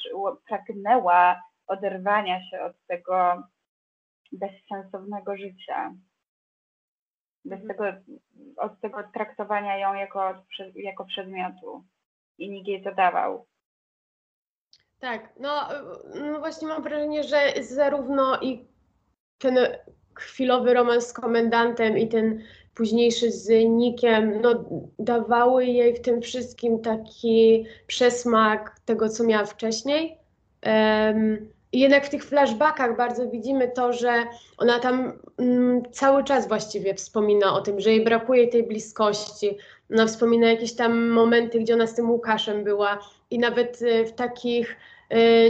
pragnęła 0.49 1.43
oderwania 1.67 2.51
się 2.51 2.61
od 2.61 2.87
tego 2.87 3.43
bezsensownego 4.33 5.37
życia, 5.37 5.95
bez 7.45 7.61
mhm. 7.61 7.69
tego, 7.69 7.85
od 8.57 8.81
tego 8.81 9.03
traktowania 9.15 9.79
ją 9.79 9.95
jako, 9.95 10.35
jako 10.75 11.05
przedmiotu 11.05 11.85
i 12.39 12.51
nikt 12.51 12.69
jej 12.69 12.83
to 12.83 12.95
dawał. 12.95 13.47
Tak, 14.99 15.33
no, 15.41 15.69
no 16.15 16.39
właśnie 16.39 16.69
mam 16.69 16.83
wrażenie, 16.83 17.25
że 17.25 17.53
zarówno 17.63 18.41
i 18.41 18.69
ten 19.39 19.59
chwilowy 20.21 20.75
romans 20.75 21.07
z 21.07 21.13
komendantem 21.13 21.99
i 21.99 22.09
ten 22.09 22.41
późniejszy 22.75 23.31
z 23.31 23.65
Nikiem, 23.69 24.41
no, 24.41 24.65
dawały 24.99 25.65
jej 25.65 25.95
w 25.95 26.01
tym 26.01 26.23
wszystkim 26.23 26.79
taki 26.79 27.67
przesmak 27.87 28.81
tego, 28.85 29.09
co 29.09 29.25
miała 29.25 29.45
wcześniej. 29.45 30.19
Um, 30.67 31.49
jednak 31.73 32.07
w 32.07 32.11
tych 32.11 32.25
flashbackach 32.25 32.97
bardzo 32.97 33.31
widzimy 33.31 33.69
to, 33.69 33.93
że 33.93 34.25
ona 34.59 34.79
tam 34.79 35.13
mm, 35.39 35.83
cały 35.93 36.25
czas 36.25 36.49
właściwie 36.49 36.95
wspomina 36.95 37.55
o 37.55 37.61
tym, 37.61 37.81
że 37.81 37.91
jej 37.91 38.05
brakuje 38.05 38.49
tej 38.49 38.63
bliskości. 38.63 39.59
Ona 39.93 40.07
wspomina 40.07 40.51
jakieś 40.51 40.75
tam 40.75 41.09
momenty, 41.09 41.61
gdzie 41.61 41.75
ona 41.75 41.87
z 41.87 41.95
tym 41.95 42.11
Łukaszem 42.11 42.65
była 42.65 42.99
i 43.31 43.39
nawet 43.39 43.83
y, 43.83 44.05
w 44.07 44.13
takich 44.13 44.77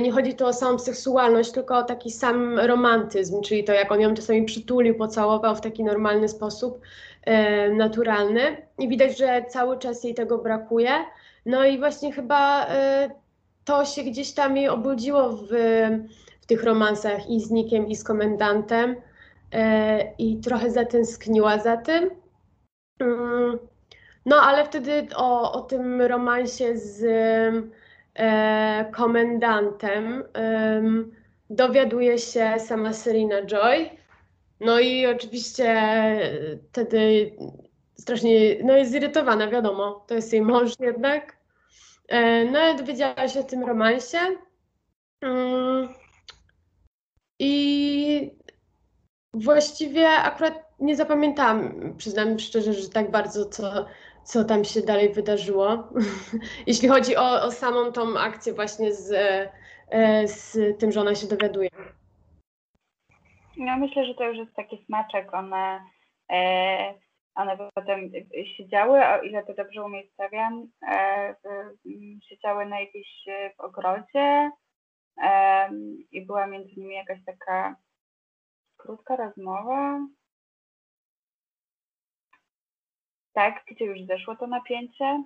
nie 0.01 0.13
chodzi 0.13 0.35
tu 0.35 0.47
o 0.47 0.53
samą 0.53 0.79
seksualność, 0.79 1.53
tylko 1.53 1.79
o 1.79 1.83
taki 1.83 2.11
sam 2.11 2.59
romantyzm, 2.59 3.43
czyli 3.43 3.65
to, 3.65 3.73
jak 3.73 3.93
on 3.93 4.01
ją 4.01 4.15
czasami 4.15 4.45
przytulił, 4.45 4.95
pocałował 4.95 5.57
w 5.57 5.61
taki 5.61 5.85
normalny 5.85 6.29
sposób, 6.29 6.81
y, 6.81 7.75
naturalny. 7.75 8.57
I 8.79 8.89
widać, 8.89 9.19
że 9.19 9.45
cały 9.49 9.79
czas 9.79 10.05
jej 10.05 10.15
tego 10.15 10.39
brakuje. 10.39 10.91
No 11.47 11.65
i 11.65 11.79
właśnie 11.79 12.13
chyba 12.13 12.67
y, 12.67 12.69
to 13.65 13.85
się 13.85 14.03
gdzieś 14.03 14.33
tam 14.33 14.57
jej 14.57 14.69
obudziło 14.69 15.29
w, 15.33 15.49
w 16.41 16.47
tych 16.47 16.65
romansach 16.65 17.31
i 17.31 17.41
z 17.41 17.51
Nikiem, 17.51 17.89
i 17.89 17.97
z 17.97 18.05
komendantem. 18.05 18.97
I 20.19 20.37
trochę 20.37 20.71
zatęskniła 20.71 21.59
za 21.59 21.77
tym. 21.77 22.11
Mm, 23.01 23.59
no, 24.27 24.37
ale 24.37 24.65
wtedy 24.65 25.07
o, 25.17 25.53
o 25.53 25.61
tym 25.61 26.03
romansie 26.03 26.79
z 26.79 27.05
komendantem 28.93 30.25
e, 30.37 30.83
dowiaduje 31.51 32.19
się 32.19 32.55
sama 32.59 32.93
Serena 32.93 33.43
Joy. 33.43 33.91
No 34.61 34.81
i 34.81 35.07
oczywiście 35.07 35.77
wtedy 36.69 37.33
strasznie, 37.99 38.65
no 38.65 38.77
jest 38.77 38.91
zirytowana, 38.91 39.49
wiadomo, 39.49 40.05
to 40.09 40.15
jest 40.15 40.33
jej 40.33 40.43
mąż 40.43 40.73
jednak. 40.81 41.37
E, 42.09 42.45
no 42.45 42.59
ale 42.59 42.75
dowiedziała 42.75 43.29
się 43.29 43.41
o 43.41 43.45
tym 43.45 43.65
romansie. 43.65 44.19
Mm, 45.21 45.89
I 47.39 48.31
właściwie 49.35 50.09
akurat 50.09 50.69
nie 50.81 50.97
zapamiętałam, 50.97 51.95
przyznam 51.97 52.39
szczerze, 52.39 52.73
że 52.73 52.89
tak 52.89 53.11
bardzo, 53.11 53.47
co, 53.47 53.87
co 54.25 54.45
tam 54.45 54.65
się 54.65 54.81
dalej 54.81 55.13
wydarzyło. 55.13 55.89
Jeśli 56.67 56.89
chodzi 56.89 57.17
o, 57.17 57.43
o 57.43 57.51
samą 57.51 57.93
tą 57.93 58.19
akcję 58.19 58.53
właśnie 58.53 58.95
z, 58.95 59.13
e, 59.91 60.29
z 60.29 60.59
tym, 60.79 60.93
że 60.93 61.01
ona 61.01 61.15
się 61.15 61.27
dowiaduje. 61.27 61.69
Ja 63.57 63.77
myślę, 63.77 64.07
że 64.07 64.15
to 64.15 64.25
już 64.25 64.37
jest 64.37 64.55
taki 64.55 64.85
smaczek. 64.87 65.35
One, 65.35 65.81
e, 66.33 66.95
one 67.35 67.57
potem 67.75 68.11
siedziały, 68.57 69.07
o 69.07 69.23
ile 69.23 69.45
to 69.45 69.55
dobrze 69.55 69.85
umiejscawiam, 69.85 70.67
e, 70.89 71.35
siedziały 72.29 72.67
na 72.67 72.81
jakiejś 72.81 73.29
e, 73.29 73.51
w 73.55 73.61
ogrodzie 73.61 74.51
e, 75.23 75.71
i 76.13 76.27
była 76.27 76.47
między 76.47 76.81
nimi 76.81 76.95
jakaś 76.95 77.19
taka 77.27 77.77
krótka 78.77 79.17
rozmowa. 79.17 79.99
Tak, 83.39 83.65
gdzie 83.71 83.85
już 83.85 83.99
zeszło 84.07 84.37
to 84.37 84.47
napięcie. 84.47 85.25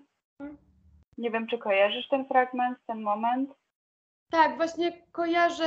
Nie 1.19 1.31
wiem, 1.31 1.47
czy 1.47 1.59
kojarzysz 1.59 2.09
ten 2.09 2.25
fragment, 2.25 2.79
ten 2.87 3.01
moment? 3.01 3.51
Tak, 4.31 4.57
właśnie 4.57 4.93
kojarzę 5.13 5.65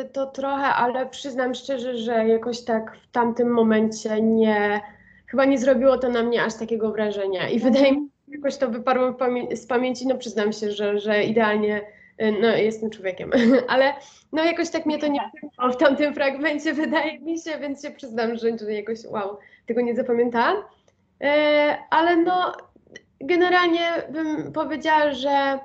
y, 0.00 0.08
to 0.08 0.26
trochę, 0.26 0.64
ale 0.64 1.06
przyznam 1.06 1.54
szczerze, 1.54 1.96
że 1.96 2.28
jakoś 2.28 2.64
tak 2.64 2.96
w 2.96 3.10
tamtym 3.10 3.50
momencie 3.50 4.20
nie, 4.20 4.80
chyba 5.26 5.44
nie 5.44 5.58
zrobiło 5.58 5.98
to 5.98 6.08
na 6.08 6.22
mnie 6.22 6.44
aż 6.44 6.54
takiego 6.54 6.92
wrażenia. 6.92 7.48
I 7.48 7.58
wydaje 7.58 7.92
mi 7.92 7.98
się, 7.98 8.12
że 8.28 8.34
jakoś 8.34 8.56
to 8.56 8.70
wyparło 8.70 9.12
pamię 9.12 9.56
z 9.56 9.66
pamięci, 9.66 10.06
no 10.06 10.18
przyznam 10.18 10.52
się, 10.52 10.70
że, 10.70 10.98
że 10.98 11.24
idealnie 11.24 11.80
y, 12.22 12.34
no, 12.40 12.48
jestem 12.48 12.90
człowiekiem, 12.90 13.30
ale 13.68 13.94
no 14.32 14.44
jakoś 14.44 14.70
tak 14.70 14.86
mnie 14.86 14.98
to 14.98 15.06
nie 15.06 15.30
w 15.72 15.76
tamtym 15.76 16.14
fragmencie, 16.14 16.74
wydaje 16.74 17.18
mi 17.18 17.38
się, 17.38 17.58
więc 17.60 17.82
się 17.82 17.90
przyznam, 17.90 18.36
że 18.36 18.50
jakoś 18.72 19.04
wow, 19.04 19.38
tego 19.66 19.80
nie 19.80 19.94
zapamiętałam. 19.94 20.56
E, 21.20 21.78
ale 21.90 22.16
no 22.16 22.52
generalnie 23.20 23.88
bym 24.10 24.52
powiedziała, 24.52 25.12
że 25.12 25.58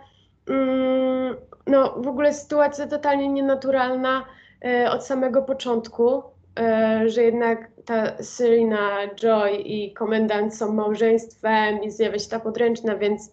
mm, 0.50 1.36
no, 1.68 1.94
w 1.98 2.08
ogóle 2.08 2.34
sytuacja 2.34 2.88
totalnie 2.88 3.28
nienaturalna 3.28 4.26
e, 4.65 4.91
od 4.91 5.06
samego 5.06 5.41
początku, 5.41 6.24
e, 6.60 7.10
że 7.10 7.24
jednak 7.24 7.72
ta 7.86 8.24
Serena, 8.24 8.98
Joy 9.15 9.56
i 9.56 9.94
komendant 9.94 10.58
są 10.58 10.74
małżeństwem 10.74 11.84
i 11.84 11.91
zjawia 11.91 12.20
się 12.20 12.30
ta 12.30 12.39
podręczna, 12.39 12.96
więc 12.96 13.32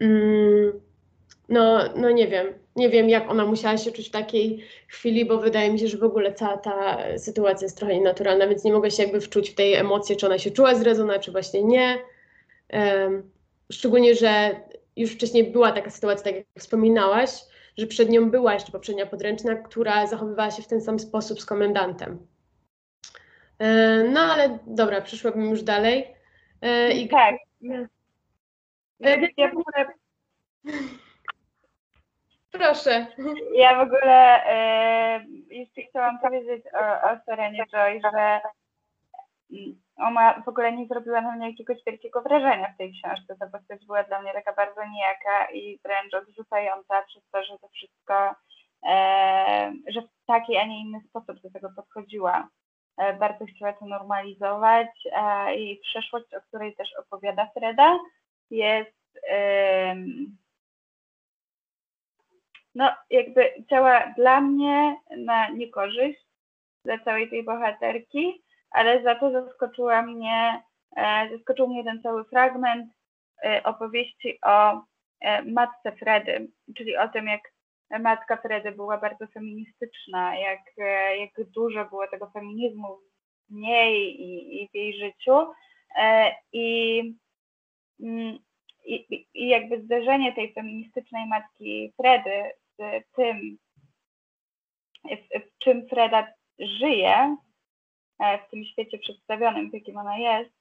mm, 0.00 0.72
no, 1.48 1.78
no 1.96 2.10
nie 2.10 2.28
wiem, 2.28 2.46
nie 2.76 2.88
wiem 2.88 3.08
jak 3.08 3.30
ona 3.30 3.46
musiała 3.46 3.76
się 3.76 3.92
czuć 3.92 4.08
w 4.08 4.12
takiej 4.12 4.64
chwili, 4.88 5.24
bo 5.24 5.38
wydaje 5.38 5.72
mi 5.72 5.78
się, 5.78 5.88
że 5.88 5.98
w 5.98 6.04
ogóle 6.04 6.32
cała 6.32 6.56
ta 6.56 6.98
sytuacja 7.18 7.64
jest 7.64 7.78
trochę 7.78 7.94
nienaturalna, 7.94 8.46
więc 8.48 8.64
nie 8.64 8.72
mogę 8.72 8.90
się 8.90 9.02
jakby 9.02 9.20
wczuć 9.20 9.50
w 9.50 9.54
tej 9.54 9.74
emocje, 9.74 10.16
czy 10.16 10.26
ona 10.26 10.38
się 10.38 10.50
czuła 10.50 10.74
zrezona, 10.74 11.18
czy 11.18 11.32
właśnie 11.32 11.64
nie. 11.64 11.98
Um, 12.72 13.30
szczególnie, 13.72 14.14
że 14.14 14.60
już 14.96 15.12
wcześniej 15.12 15.44
była 15.44 15.72
taka 15.72 15.90
sytuacja, 15.90 16.24
tak 16.24 16.34
jak 16.34 16.44
wspominałaś, 16.58 17.30
że 17.76 17.86
przed 17.86 18.08
nią 18.08 18.30
była 18.30 18.54
jeszcze 18.54 18.72
poprzednia 18.72 19.06
podręczna, 19.06 19.54
która 19.54 20.06
zachowywała 20.06 20.50
się 20.50 20.62
w 20.62 20.66
ten 20.66 20.80
sam 20.80 20.98
sposób 20.98 21.40
z 21.40 21.46
komendantem. 21.46 22.26
E, 23.58 24.04
no 24.04 24.20
ale 24.20 24.58
dobra, 24.66 25.00
przeszłabym 25.00 25.50
już 25.50 25.62
dalej. 25.62 26.06
E, 26.62 26.92
I... 26.92 27.08
Tak. 27.08 27.34
Ja 29.36 29.50
w 29.50 29.56
ogóle 29.56 29.86
Proszę. 32.58 33.06
Ja 33.54 33.78
w 33.78 33.86
ogóle 33.86 34.46
e, 34.46 35.24
jeszcze 35.50 35.82
chciałam 35.82 36.18
powiedzieć 36.18 36.64
o, 36.74 37.10
o 37.10 37.18
Serenie 37.26 37.64
Joy, 37.66 38.00
że 38.12 38.40
mm, 39.52 39.80
ona 39.96 40.42
w 40.42 40.48
ogóle 40.48 40.72
nie 40.72 40.86
zrobiła 40.86 41.20
na 41.20 41.32
mnie 41.32 41.50
jakiegoś 41.50 41.76
wielkiego 41.86 42.22
wrażenia 42.22 42.72
w 42.74 42.76
tej 42.76 42.92
książce. 42.92 43.36
Ta 43.40 43.46
postać 43.46 43.86
była 43.86 44.04
dla 44.04 44.22
mnie 44.22 44.32
taka 44.32 44.52
bardzo 44.52 44.84
nijaka 44.84 45.50
i 45.52 45.78
wręcz 45.84 46.14
odrzucająca 46.14 47.02
przez 47.02 47.22
to, 47.32 47.44
że 47.44 47.58
to 47.58 47.68
wszystko, 47.68 48.34
e, 48.88 49.72
że 49.88 50.02
w 50.02 50.26
taki, 50.26 50.56
a 50.56 50.66
nie 50.66 50.80
inny 50.80 51.00
sposób 51.08 51.40
do 51.40 51.50
tego 51.50 51.70
podchodziła. 51.76 52.48
E, 52.96 53.14
bardzo 53.14 53.44
chciała 53.44 53.72
to 53.72 53.86
normalizować 53.86 54.88
e, 55.12 55.56
i 55.56 55.76
przeszłość, 55.76 56.34
o 56.34 56.40
której 56.40 56.76
też 56.76 56.88
opowiada 56.98 57.46
Freda, 57.54 57.98
jest 58.50 58.96
no 62.76 62.94
jakby 63.10 63.52
działa 63.70 64.12
dla 64.16 64.40
mnie 64.40 64.96
na 65.16 65.48
niekorzyść 65.48 66.26
dla 66.84 66.98
całej 66.98 67.30
tej 67.30 67.44
bohaterki, 67.44 68.42
ale 68.70 69.02
za 69.02 69.14
to 69.14 69.30
zaskoczyła 69.30 70.02
mnie, 70.02 70.62
e, 70.96 71.28
zaskoczył 71.32 71.68
mnie 71.68 71.84
ten 71.84 72.02
cały 72.02 72.24
fragment 72.24 72.92
e, 73.44 73.62
opowieści 73.64 74.38
o 74.42 74.82
e, 75.20 75.42
matce 75.42 75.92
Fredy, 75.92 76.48
czyli 76.76 76.96
o 76.96 77.08
tym, 77.08 77.26
jak 77.26 77.40
matka 78.00 78.36
Fredy 78.36 78.72
była 78.72 78.98
bardzo 78.98 79.26
feministyczna, 79.26 80.36
jak, 80.38 80.60
jak 81.18 81.50
dużo 81.50 81.84
było 81.84 82.08
tego 82.08 82.30
feminizmu 82.30 82.98
w 83.50 83.54
niej 83.54 84.20
i, 84.20 84.62
i 84.62 84.68
w 84.68 84.74
jej 84.74 84.98
życiu. 84.98 85.46
I, 86.52 87.02
mm, 88.00 88.38
i, 88.84 89.26
I 89.34 89.48
jakby 89.48 89.82
zderzenie 89.82 90.32
tej 90.32 90.52
feministycznej 90.52 91.26
matki 91.26 91.92
Fredy 91.96 92.50
tym, 93.16 93.58
w, 95.04 95.46
w 95.46 95.58
czym 95.58 95.88
Freda 95.88 96.26
żyje, 96.58 97.36
e, 98.18 98.38
w 98.38 98.50
tym 98.50 98.64
świecie 98.64 98.98
przedstawionym, 98.98 99.70
w 99.70 99.74
jakim 99.74 99.96
ona 99.96 100.18
jest, 100.18 100.54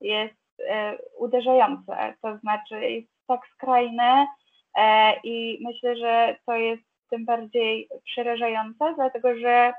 jest 0.00 0.60
e, 0.68 0.98
uderzające. 1.18 2.14
To 2.22 2.38
znaczy 2.38 2.90
jest 2.90 3.08
tak 3.26 3.40
skrajne 3.54 4.26
e, 4.76 5.14
i 5.24 5.58
myślę, 5.64 5.96
że 5.96 6.36
to 6.46 6.56
jest 6.56 6.82
tym 7.10 7.24
bardziej 7.24 7.88
przerażające, 8.04 8.94
dlatego 8.94 9.38
że 9.38 9.72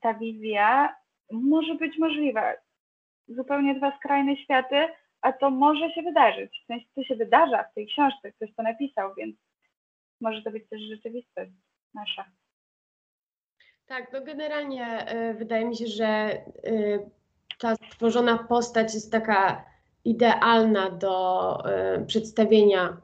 ta 0.00 0.14
wizja 0.14 0.96
może 1.30 1.74
być 1.74 1.98
możliwa. 1.98 2.52
Zupełnie 3.28 3.74
dwa 3.74 3.96
skrajne 3.96 4.36
światy, 4.36 4.88
a 5.20 5.32
to 5.32 5.50
może 5.50 5.90
się 5.90 6.02
wydarzyć. 6.02 6.62
W 6.62 6.66
sensie 6.66 6.86
to 6.94 7.04
się 7.04 7.16
wydarza 7.16 7.62
w 7.62 7.74
tej 7.74 7.86
książce, 7.86 8.32
ktoś 8.32 8.54
to 8.54 8.62
napisał, 8.62 9.14
więc 9.14 9.36
może 10.20 10.42
to 10.42 10.50
być 10.50 10.68
też 10.68 10.80
rzeczywistość 10.80 11.50
nasza. 11.94 12.24
Tak, 13.86 14.12
no 14.12 14.20
generalnie 14.20 15.12
y, 15.30 15.34
wydaje 15.34 15.64
mi 15.64 15.76
się, 15.76 15.86
że 15.86 16.38
y, 16.66 17.10
ta 17.58 17.76
stworzona 17.76 18.38
postać 18.38 18.94
jest 18.94 19.12
taka 19.12 19.64
idealna 20.04 20.90
do 20.90 21.58
y, 22.02 22.06
przedstawienia 22.06 22.96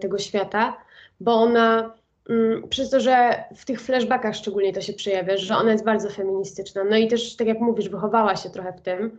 tego 0.00 0.18
świata, 0.18 0.76
bo 1.20 1.34
ona 1.34 1.94
mm, 2.28 2.68
przez 2.68 2.90
to, 2.90 3.00
że 3.00 3.44
w 3.56 3.64
tych 3.64 3.80
flashbackach 3.80 4.36
szczególnie 4.36 4.72
to 4.72 4.80
się 4.80 4.92
przejawia, 4.92 5.36
że 5.36 5.56
ona 5.56 5.72
jest 5.72 5.84
bardzo 5.84 6.10
feministyczna. 6.10 6.84
No 6.84 6.96
i 6.96 7.08
też, 7.08 7.36
tak 7.36 7.46
jak 7.46 7.60
mówisz, 7.60 7.88
wychowała 7.88 8.36
się 8.36 8.50
trochę 8.50 8.72
w 8.72 8.80
tym, 8.80 9.18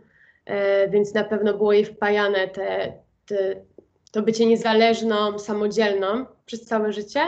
więc 0.88 1.14
na 1.14 1.24
pewno 1.24 1.54
było 1.54 1.72
jej 1.72 1.84
wpajane 1.84 2.48
te, 2.48 2.92
te, 3.26 3.36
to 4.12 4.22
bycie 4.22 4.46
niezależną, 4.46 5.38
samodzielną 5.38 6.26
przez 6.46 6.64
całe 6.64 6.92
życie. 6.92 7.20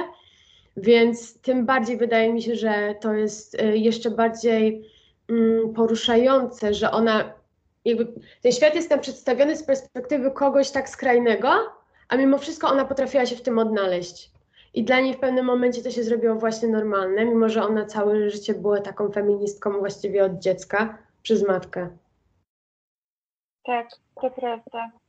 Więc 0.76 1.40
tym 1.40 1.66
bardziej 1.66 1.96
wydaje 1.96 2.32
mi 2.32 2.42
się, 2.42 2.54
że 2.54 2.94
to 3.00 3.14
jest 3.14 3.54
y, 3.54 3.78
jeszcze 3.78 4.10
bardziej 4.10 4.90
mm, 5.28 5.74
poruszające, 5.74 6.74
że 6.74 6.90
ona 6.90 7.34
jakby 7.84 8.12
ten 8.42 8.52
świat 8.52 8.74
jest 8.74 8.88
tam 8.88 9.00
przedstawiony 9.00 9.56
z 9.56 9.62
perspektywy 9.62 10.30
kogoś 10.30 10.70
tak 10.70 10.88
skrajnego, 10.88 11.48
a 12.08 12.16
mimo 12.16 12.38
wszystko 12.38 12.68
ona 12.68 12.84
potrafiła 12.84 13.26
się 13.26 13.36
w 13.36 13.42
tym 13.42 13.58
odnaleźć. 13.58 14.30
I 14.74 14.84
dla 14.84 15.00
niej 15.00 15.14
w 15.14 15.20
pewnym 15.20 15.44
momencie 15.44 15.82
to 15.82 15.90
się 15.90 16.02
zrobiło 16.02 16.34
właśnie 16.34 16.68
normalne, 16.68 17.24
mimo 17.24 17.48
że 17.48 17.62
ona 17.62 17.86
całe 17.86 18.30
życie 18.30 18.54
była 18.54 18.80
taką 18.80 19.12
feministką 19.12 19.78
właściwie 19.78 20.24
od 20.24 20.38
dziecka 20.38 20.98
przez 21.22 21.48
matkę. 21.48 21.88
Tak, 23.64 23.88
to 24.20 24.30
prawda. 24.30 25.03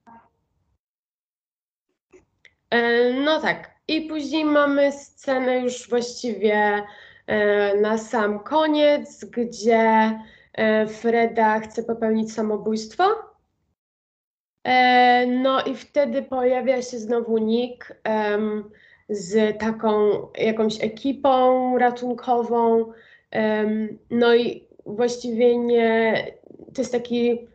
E, 2.75 3.13
no 3.13 3.41
tak. 3.41 3.75
I 3.87 4.01
później 4.01 4.45
mamy 4.45 4.91
scenę 4.91 5.59
już 5.59 5.89
właściwie 5.89 6.83
e, 7.27 7.75
na 7.75 7.97
sam 7.97 8.39
koniec, 8.39 9.25
gdzie 9.25 10.19
e, 10.53 10.87
Freda 10.87 11.59
chce 11.59 11.83
popełnić 11.83 12.33
samobójstwo. 12.33 13.03
No 15.27 15.63
i 15.63 15.75
wtedy 15.75 16.21
pojawia 16.21 16.81
się 16.81 16.97
znowu 16.99 17.37
Nick 17.37 18.01
z 19.09 19.59
taką 19.59 20.09
jakąś 20.37 20.83
ekipą 20.83 21.77
ratunkową. 21.77 22.91
No 24.09 24.35
i 24.35 24.67
właściwie 24.85 25.57
nie, 25.57 26.25
to 26.73 26.81
jest 26.81 26.91
taki 26.91 27.47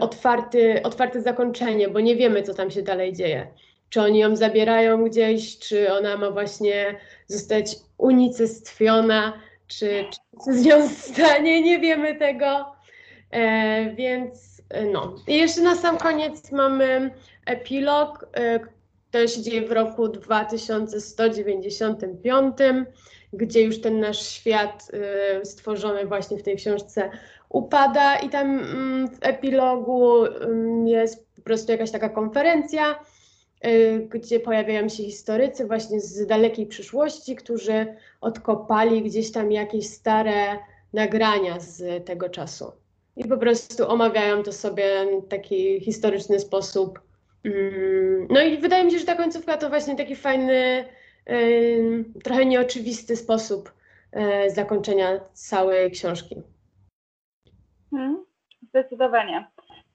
otwarty, 0.00 0.82
otwarte 0.82 1.20
zakończenie, 1.20 1.88
bo 1.88 2.00
nie 2.00 2.16
wiemy, 2.16 2.42
co 2.42 2.54
tam 2.54 2.70
się 2.70 2.82
dalej 2.82 3.12
dzieje 3.12 3.46
czy 3.94 4.00
oni 4.00 4.18
ją 4.18 4.36
zabierają 4.36 5.04
gdzieś, 5.04 5.58
czy 5.58 5.92
ona 5.92 6.16
ma 6.16 6.30
właśnie 6.30 7.00
zostać 7.26 7.76
unicestwiona, 7.98 9.32
czy, 9.66 10.04
czy 10.44 10.54
z 10.54 10.64
nią 10.64 10.88
stanie, 10.88 11.62
nie 11.62 11.78
wiemy 11.78 12.14
tego. 12.14 12.74
E, 13.30 13.94
więc 13.94 14.62
e, 14.70 14.84
no. 14.84 15.14
I 15.26 15.38
jeszcze 15.38 15.62
na 15.62 15.76
sam 15.76 15.98
koniec 15.98 16.52
mamy 16.52 17.10
epilog, 17.46 18.26
e, 18.36 18.60
to 19.10 19.28
się 19.28 19.42
dzieje 19.42 19.68
w 19.68 19.72
roku 19.72 20.08
2195, 20.08 22.56
gdzie 23.32 23.62
już 23.62 23.80
ten 23.80 24.00
nasz 24.00 24.28
świat 24.28 24.90
e, 24.92 25.44
stworzony 25.44 26.06
właśnie 26.06 26.38
w 26.38 26.42
tej 26.42 26.56
książce 26.56 27.10
upada 27.48 28.16
i 28.16 28.28
tam 28.28 28.58
mm, 28.58 29.08
w 29.08 29.18
epilogu 29.20 30.26
mm, 30.26 30.86
jest 30.86 31.26
po 31.36 31.42
prostu 31.42 31.72
jakaś 31.72 31.90
taka 31.90 32.08
konferencja, 32.08 32.98
gdzie 34.08 34.40
pojawiają 34.40 34.88
się 34.88 35.02
historycy 35.02 35.66
właśnie 35.66 36.00
z 36.00 36.26
dalekiej 36.26 36.66
przyszłości, 36.66 37.36
którzy 37.36 37.96
odkopali 38.20 39.02
gdzieś 39.02 39.32
tam 39.32 39.52
jakieś 39.52 39.88
stare 39.88 40.58
nagrania 40.92 41.60
z 41.60 42.06
tego 42.06 42.28
czasu. 42.28 42.72
I 43.16 43.24
po 43.24 43.36
prostu 43.36 43.88
omawiają 43.88 44.42
to 44.42 44.52
sobie 44.52 45.06
w 45.24 45.28
taki 45.28 45.80
historyczny 45.80 46.40
sposób. 46.40 47.00
Mm, 47.44 48.26
no 48.30 48.42
i 48.42 48.58
wydaje 48.58 48.84
mi 48.84 48.92
się, 48.92 48.98
że 48.98 49.04
ta 49.04 49.16
końcówka 49.16 49.56
to 49.56 49.68
właśnie 49.68 49.96
taki 49.96 50.16
fajny, 50.16 50.84
y, 51.30 52.04
trochę 52.24 52.46
nieoczywisty 52.46 53.16
sposób 53.16 53.72
y, 54.46 54.50
zakończenia 54.50 55.20
całej 55.32 55.90
książki. 55.90 56.42
Hmm, 57.90 58.24
zdecydowanie. 58.68 59.46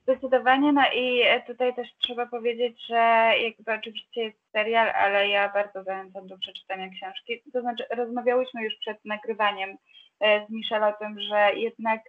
Zdecydowanie, 0.10 0.74
no 0.74 0.82
i 0.96 1.24
tutaj 1.48 1.76
też 1.76 1.88
trzeba 1.98 2.26
powiedzieć, 2.26 2.86
że 2.88 3.32
jakby 3.42 3.74
oczywiście 3.74 4.24
jest 4.24 4.52
serial, 4.52 4.90
ale 4.90 5.30
ja 5.30 5.50
bardzo 5.54 5.84
zachęcam 5.84 6.28
do 6.28 6.38
przeczytania 6.38 6.90
książki. 6.90 7.42
To 7.54 7.62
znaczy, 7.62 7.84
rozmawiałyśmy 7.90 8.64
już 8.64 8.74
przed 8.76 9.06
nagrywaniem 9.06 9.78
e, 10.20 10.48
z 10.48 10.50
Michelle 10.50 10.88
o 10.88 10.94
tym, 10.94 11.20
że 11.20 11.54
jednak 11.56 12.02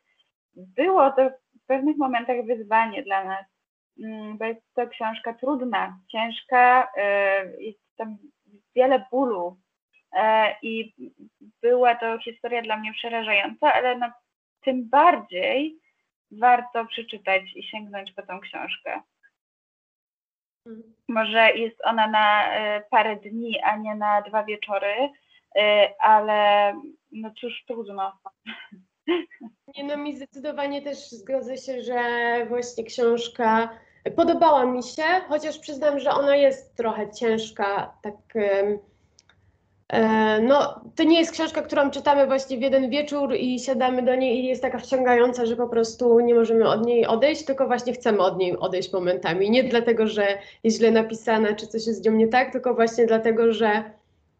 było 0.54 1.10
to 1.10 1.30
w 1.30 1.66
pewnych 1.66 1.96
momentach 1.96 2.46
wyzwanie 2.46 3.02
dla 3.02 3.24
nas, 3.24 3.44
mm, 4.02 4.38
bo 4.38 4.44
jest 4.44 4.74
to 4.74 4.88
książka 4.88 5.34
trudna, 5.34 5.98
ciężka, 6.12 6.88
e, 6.96 7.44
jest 7.58 7.96
tam 7.96 8.18
wiele 8.76 9.04
bólu 9.10 9.56
e, 10.12 10.54
i 10.62 10.94
była 11.62 11.94
to 11.94 12.18
historia 12.18 12.62
dla 12.62 12.76
mnie 12.76 12.92
przerażająca, 12.92 13.72
ale 13.74 13.98
no, 13.98 14.06
tym 14.64 14.88
bardziej 14.88 15.80
warto 16.30 16.86
przeczytać 16.86 17.42
i 17.54 17.62
sięgnąć 17.62 18.12
po 18.12 18.22
tą 18.22 18.40
książkę. 18.40 19.02
Mhm. 20.66 20.94
Może 21.08 21.50
jest 21.50 21.76
ona 21.84 22.06
na 22.06 22.54
e, 22.54 22.82
parę 22.90 23.16
dni, 23.16 23.60
a 23.60 23.76
nie 23.76 23.94
na 23.94 24.22
dwa 24.22 24.44
wieczory, 24.44 25.10
e, 25.56 25.94
ale 26.00 26.72
no 27.12 27.30
cóż, 27.40 27.64
trudno. 27.66 28.12
Nie, 29.76 29.84
no 29.84 29.96
mi 29.96 30.16
zdecydowanie 30.16 30.82
też 30.82 31.10
zgodzę 31.10 31.56
się, 31.56 31.82
że 31.82 32.02
właśnie 32.48 32.84
książka 32.84 33.78
podobała 34.16 34.66
mi 34.66 34.82
się, 34.82 35.02
chociaż 35.28 35.58
przyznam, 35.58 36.00
że 36.00 36.10
ona 36.10 36.36
jest 36.36 36.76
trochę 36.76 37.10
ciężka, 37.10 37.98
tak 38.02 38.14
no, 40.42 40.80
to 40.96 41.02
nie 41.02 41.18
jest 41.18 41.32
książka, 41.32 41.62
którą 41.62 41.90
czytamy 41.90 42.26
właśnie 42.26 42.56
w 42.58 42.60
jeden 42.60 42.90
wieczór 42.90 43.34
i 43.34 43.58
siadamy 43.58 44.02
do 44.02 44.14
niej 44.14 44.38
i 44.38 44.46
jest 44.46 44.62
taka 44.62 44.78
wciągająca, 44.78 45.46
że 45.46 45.56
po 45.56 45.68
prostu 45.68 46.20
nie 46.20 46.34
możemy 46.34 46.68
od 46.68 46.86
niej 46.86 47.06
odejść, 47.06 47.44
tylko 47.44 47.66
właśnie 47.66 47.92
chcemy 47.92 48.18
od 48.18 48.38
niej 48.38 48.56
odejść 48.56 48.92
momentami. 48.92 49.50
Nie 49.50 49.64
dlatego, 49.64 50.06
że 50.06 50.38
jest 50.64 50.78
źle 50.78 50.90
napisana, 50.90 51.54
czy 51.54 51.66
coś 51.66 51.86
jest 51.86 52.02
z 52.02 52.06
nią 52.06 52.12
nie 52.12 52.28
tak, 52.28 52.52
tylko 52.52 52.74
właśnie 52.74 53.06
dlatego, 53.06 53.52
że 53.52 53.82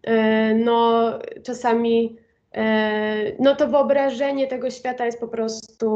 e, 0.02 0.54
no, 0.54 1.10
czasami 1.46 2.16
e, 2.54 3.32
no, 3.38 3.56
to 3.56 3.68
wyobrażenie 3.68 4.46
tego 4.46 4.70
świata 4.70 5.06
jest 5.06 5.20
po 5.20 5.28
prostu 5.28 5.86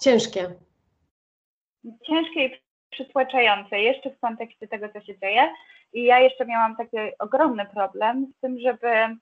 ciężkie. 0.00 0.50
Ciężkie 2.06 2.44
i 2.46 2.50
przytłaczające, 2.90 3.80
jeszcze 3.80 4.10
w 4.10 4.20
kontekście 4.20 4.68
tego, 4.68 4.88
co 4.88 5.00
się 5.00 5.18
dzieje. 5.18 5.48
I 5.92 6.04
ja 6.04 6.20
jeszcze 6.20 6.46
miałam 6.46 6.76
taki 6.76 6.96
ogromny 7.18 7.66
problem 7.66 8.32
z 8.36 8.40
tym, 8.40 8.58
żeby 8.60 8.88
e, 8.88 9.18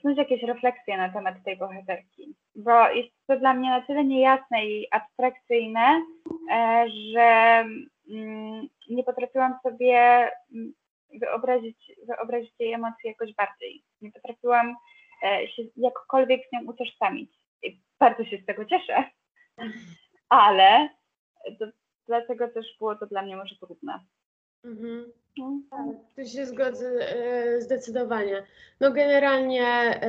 snuć 0.00 0.18
jakieś 0.18 0.42
refleksje 0.42 0.96
na 0.96 1.08
temat 1.08 1.34
tej 1.44 1.56
bohaterki, 1.56 2.34
bo 2.54 2.88
jest 2.88 3.10
to 3.26 3.38
dla 3.38 3.54
mnie 3.54 3.70
na 3.70 3.82
tyle 3.82 4.04
niejasne 4.04 4.66
i 4.66 4.86
abstrakcyjne, 4.90 6.02
e, 6.52 6.86
że 7.12 7.64
mm, 8.10 8.68
nie 8.90 9.04
potrafiłam 9.04 9.58
sobie 9.62 10.30
wyobrazić, 11.20 11.92
wyobrazić 12.06 12.52
jej 12.58 12.72
emocji 12.72 13.08
jakoś 13.08 13.34
bardziej. 13.34 13.82
Nie 14.00 14.12
potrafiłam 14.12 14.76
e, 15.22 15.48
się 15.48 15.62
jakkolwiek 15.76 16.48
z 16.48 16.52
nią 16.52 16.60
utożsamić. 16.66 17.30
I 17.62 17.80
bardzo 18.00 18.24
się 18.24 18.38
z 18.38 18.46
tego 18.46 18.64
cieszę, 18.64 19.04
ale 20.28 20.88
to, 21.58 21.66
dlatego 22.06 22.48
też 22.48 22.66
było 22.78 22.94
to 22.94 23.06
dla 23.06 23.22
mnie 23.22 23.36
może 23.36 23.56
trudne. 23.56 24.00
Mhm. 24.64 25.12
No, 25.38 25.60
tak, 25.70 25.86
tu 26.16 26.30
się 26.30 26.46
zgodzę 26.46 26.88
e, 26.88 27.60
zdecydowanie. 27.60 28.42
No 28.80 28.92
generalnie 28.92 30.00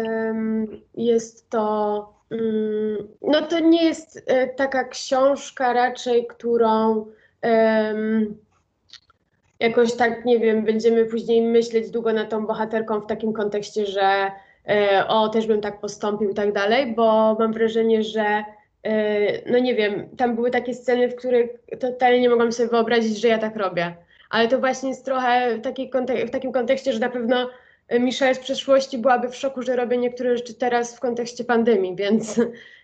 jest 0.96 1.50
to, 1.50 2.14
mm, 2.30 2.98
no 3.22 3.42
to 3.42 3.60
nie 3.60 3.86
jest 3.86 4.24
e, 4.26 4.48
taka 4.48 4.84
książka 4.84 5.74
raczej, 5.74 6.28
którą 6.28 7.06
jakoś 9.60 9.94
tak, 9.94 10.26
nie 10.26 10.40
wiem, 10.40 10.66
będziemy 10.66 11.06
później 11.06 11.42
myśleć 11.42 11.92
długo 11.92 12.14
nad 12.14 12.30
tą 12.30 12.46
bohaterką 12.48 13.02
w 13.02 13.08
takim 13.08 13.34
kontekście, 13.34 13.86
że 13.86 14.32
e, 14.68 15.08
o, 15.08 15.30
też 15.30 15.48
bym 15.48 15.62
tak 15.62 15.80
postąpił 15.80 16.30
i 16.30 16.34
tak 16.34 16.54
dalej, 16.54 16.94
bo 16.96 17.36
mam 17.40 17.54
wrażenie, 17.54 18.04
że 18.04 18.44
no 19.46 19.60
nie 19.60 19.76
wiem, 19.76 20.10
tam 20.18 20.36
były 20.36 20.52
takie 20.52 20.74
sceny, 20.74 21.10
w 21.10 21.16
których 21.16 21.50
totalnie 21.80 22.22
nie 22.22 22.30
mogłam 22.30 22.52
sobie 22.52 22.70
wyobrazić, 22.70 23.22
że 23.22 23.28
ja 23.28 23.38
tak 23.38 23.56
robię. 23.56 23.96
Ale 24.34 24.48
to 24.48 24.60
właśnie 24.60 24.90
jest 24.90 25.06
trochę 25.06 25.58
w, 25.58 25.62
takiej 25.62 25.90
kontek- 25.90 26.28
w 26.28 26.32
takim 26.32 26.52
kontekście, 26.52 26.94
że 26.94 27.00
na 27.00 27.10
pewno 27.10 27.50
e, 27.88 28.00
Michelle 28.00 28.36
z 28.36 28.40
przeszłości 28.40 28.98
byłaby 28.98 29.30
w 29.30 29.36
szoku, 29.36 29.62
że 29.62 29.76
robię 29.76 29.98
niektóre 29.98 30.38
rzeczy 30.38 30.54
teraz 30.54 30.98
w 30.98 31.00
kontekście 31.00 31.44
pandemii, 31.44 31.96
więc 32.04 32.40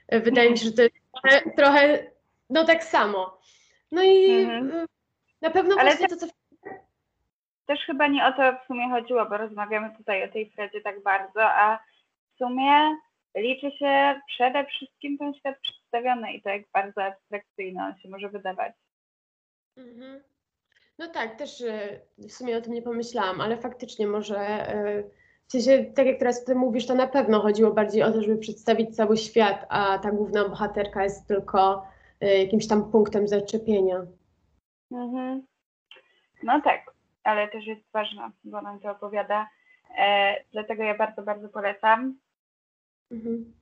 e, 0.08 0.20
wydaje 0.20 0.52
mi 0.52 0.58
się, 0.58 0.66
że 0.66 0.72
to 0.72 0.82
jest 0.82 0.96
trochę, 1.14 1.52
trochę 1.52 2.12
no 2.50 2.66
tak 2.66 2.84
samo. 2.84 3.40
No 3.92 4.04
i 4.04 4.32
Mhm. 4.32 4.72
e, 4.72 4.86
na 5.42 5.50
pewno 5.50 5.76
Ale 5.80 5.90
właśnie 5.90 6.08
to, 6.08 6.16
co 6.16 6.28
Też 7.66 7.80
chyba 7.86 8.08
nie 8.08 8.26
o 8.26 8.34
to 8.34 8.58
w 8.64 8.68
sumie 8.68 8.90
chodziło, 8.90 9.26
bo 9.26 9.38
rozmawiamy 9.38 9.98
tutaj 9.98 10.24
o 10.24 10.32
tej 10.34 10.50
Fredzie 10.50 10.82
tak 10.82 11.04
bardzo, 11.04 11.44
a 11.44 11.80
w 12.36 12.38
sumie 12.38 12.98
liczy 13.38 13.72
się 13.72 14.22
przede 14.28 14.66
wszystkim 14.66 15.18
ten 15.18 15.34
świat 15.34 15.60
przedstawiony 15.62 16.34
i 16.34 16.42
to 16.42 16.50
jak 16.50 16.62
bardzo 16.74 17.04
abstrakcyjny 17.04 17.84
on 17.84 18.00
się 18.00 18.10
może 18.10 18.30
wydawać. 18.30 18.74
Mhm. 19.78 20.22
No 21.00 21.08
tak, 21.08 21.36
też 21.36 21.62
e, 21.62 22.00
w 22.18 22.32
sumie 22.32 22.58
o 22.58 22.62
tym 22.62 22.74
nie 22.74 22.82
pomyślałam, 22.82 23.42
ale 23.42 23.58
faktycznie 23.58 24.08
może, 24.08 24.40
e, 24.40 25.04
w 25.48 25.52
sensie, 25.52 25.92
tak 25.96 26.06
jak 26.06 26.20
teraz 26.20 26.46
ty 26.46 26.56
mówisz, 26.56 26.88
to 26.88 26.96
na 26.96 27.08
pewno 27.08 27.42
chodziło 27.42 27.72
bardziej 27.72 28.04
o 28.04 28.12
to, 28.12 28.22
żeby 28.22 28.38
przedstawić 28.38 28.96
cały 28.96 29.18
świat, 29.18 29.66
a 29.70 30.00
ta 30.00 30.12
główna 30.12 30.50
bohaterka 30.50 31.04
jest 31.04 31.28
tylko 31.28 31.88
e, 32.22 32.44
jakimś 32.44 32.68
tam 32.68 32.92
punktem 32.92 33.28
zaczepienia. 33.28 34.06
Mhm. 34.92 35.46
No 36.44 36.62
tak, 36.62 36.82
ale 37.24 37.48
też 37.48 37.66
jest 37.66 37.92
ważna, 37.94 38.32
bo 38.44 38.62
nam 38.62 38.80
to 38.80 38.92
opowiada. 38.92 39.50
E, 39.98 40.36
dlatego 40.52 40.84
ja 40.84 40.98
bardzo, 40.98 41.22
bardzo 41.22 41.50
polecam. 41.50 42.18
Mhm. 43.12 43.54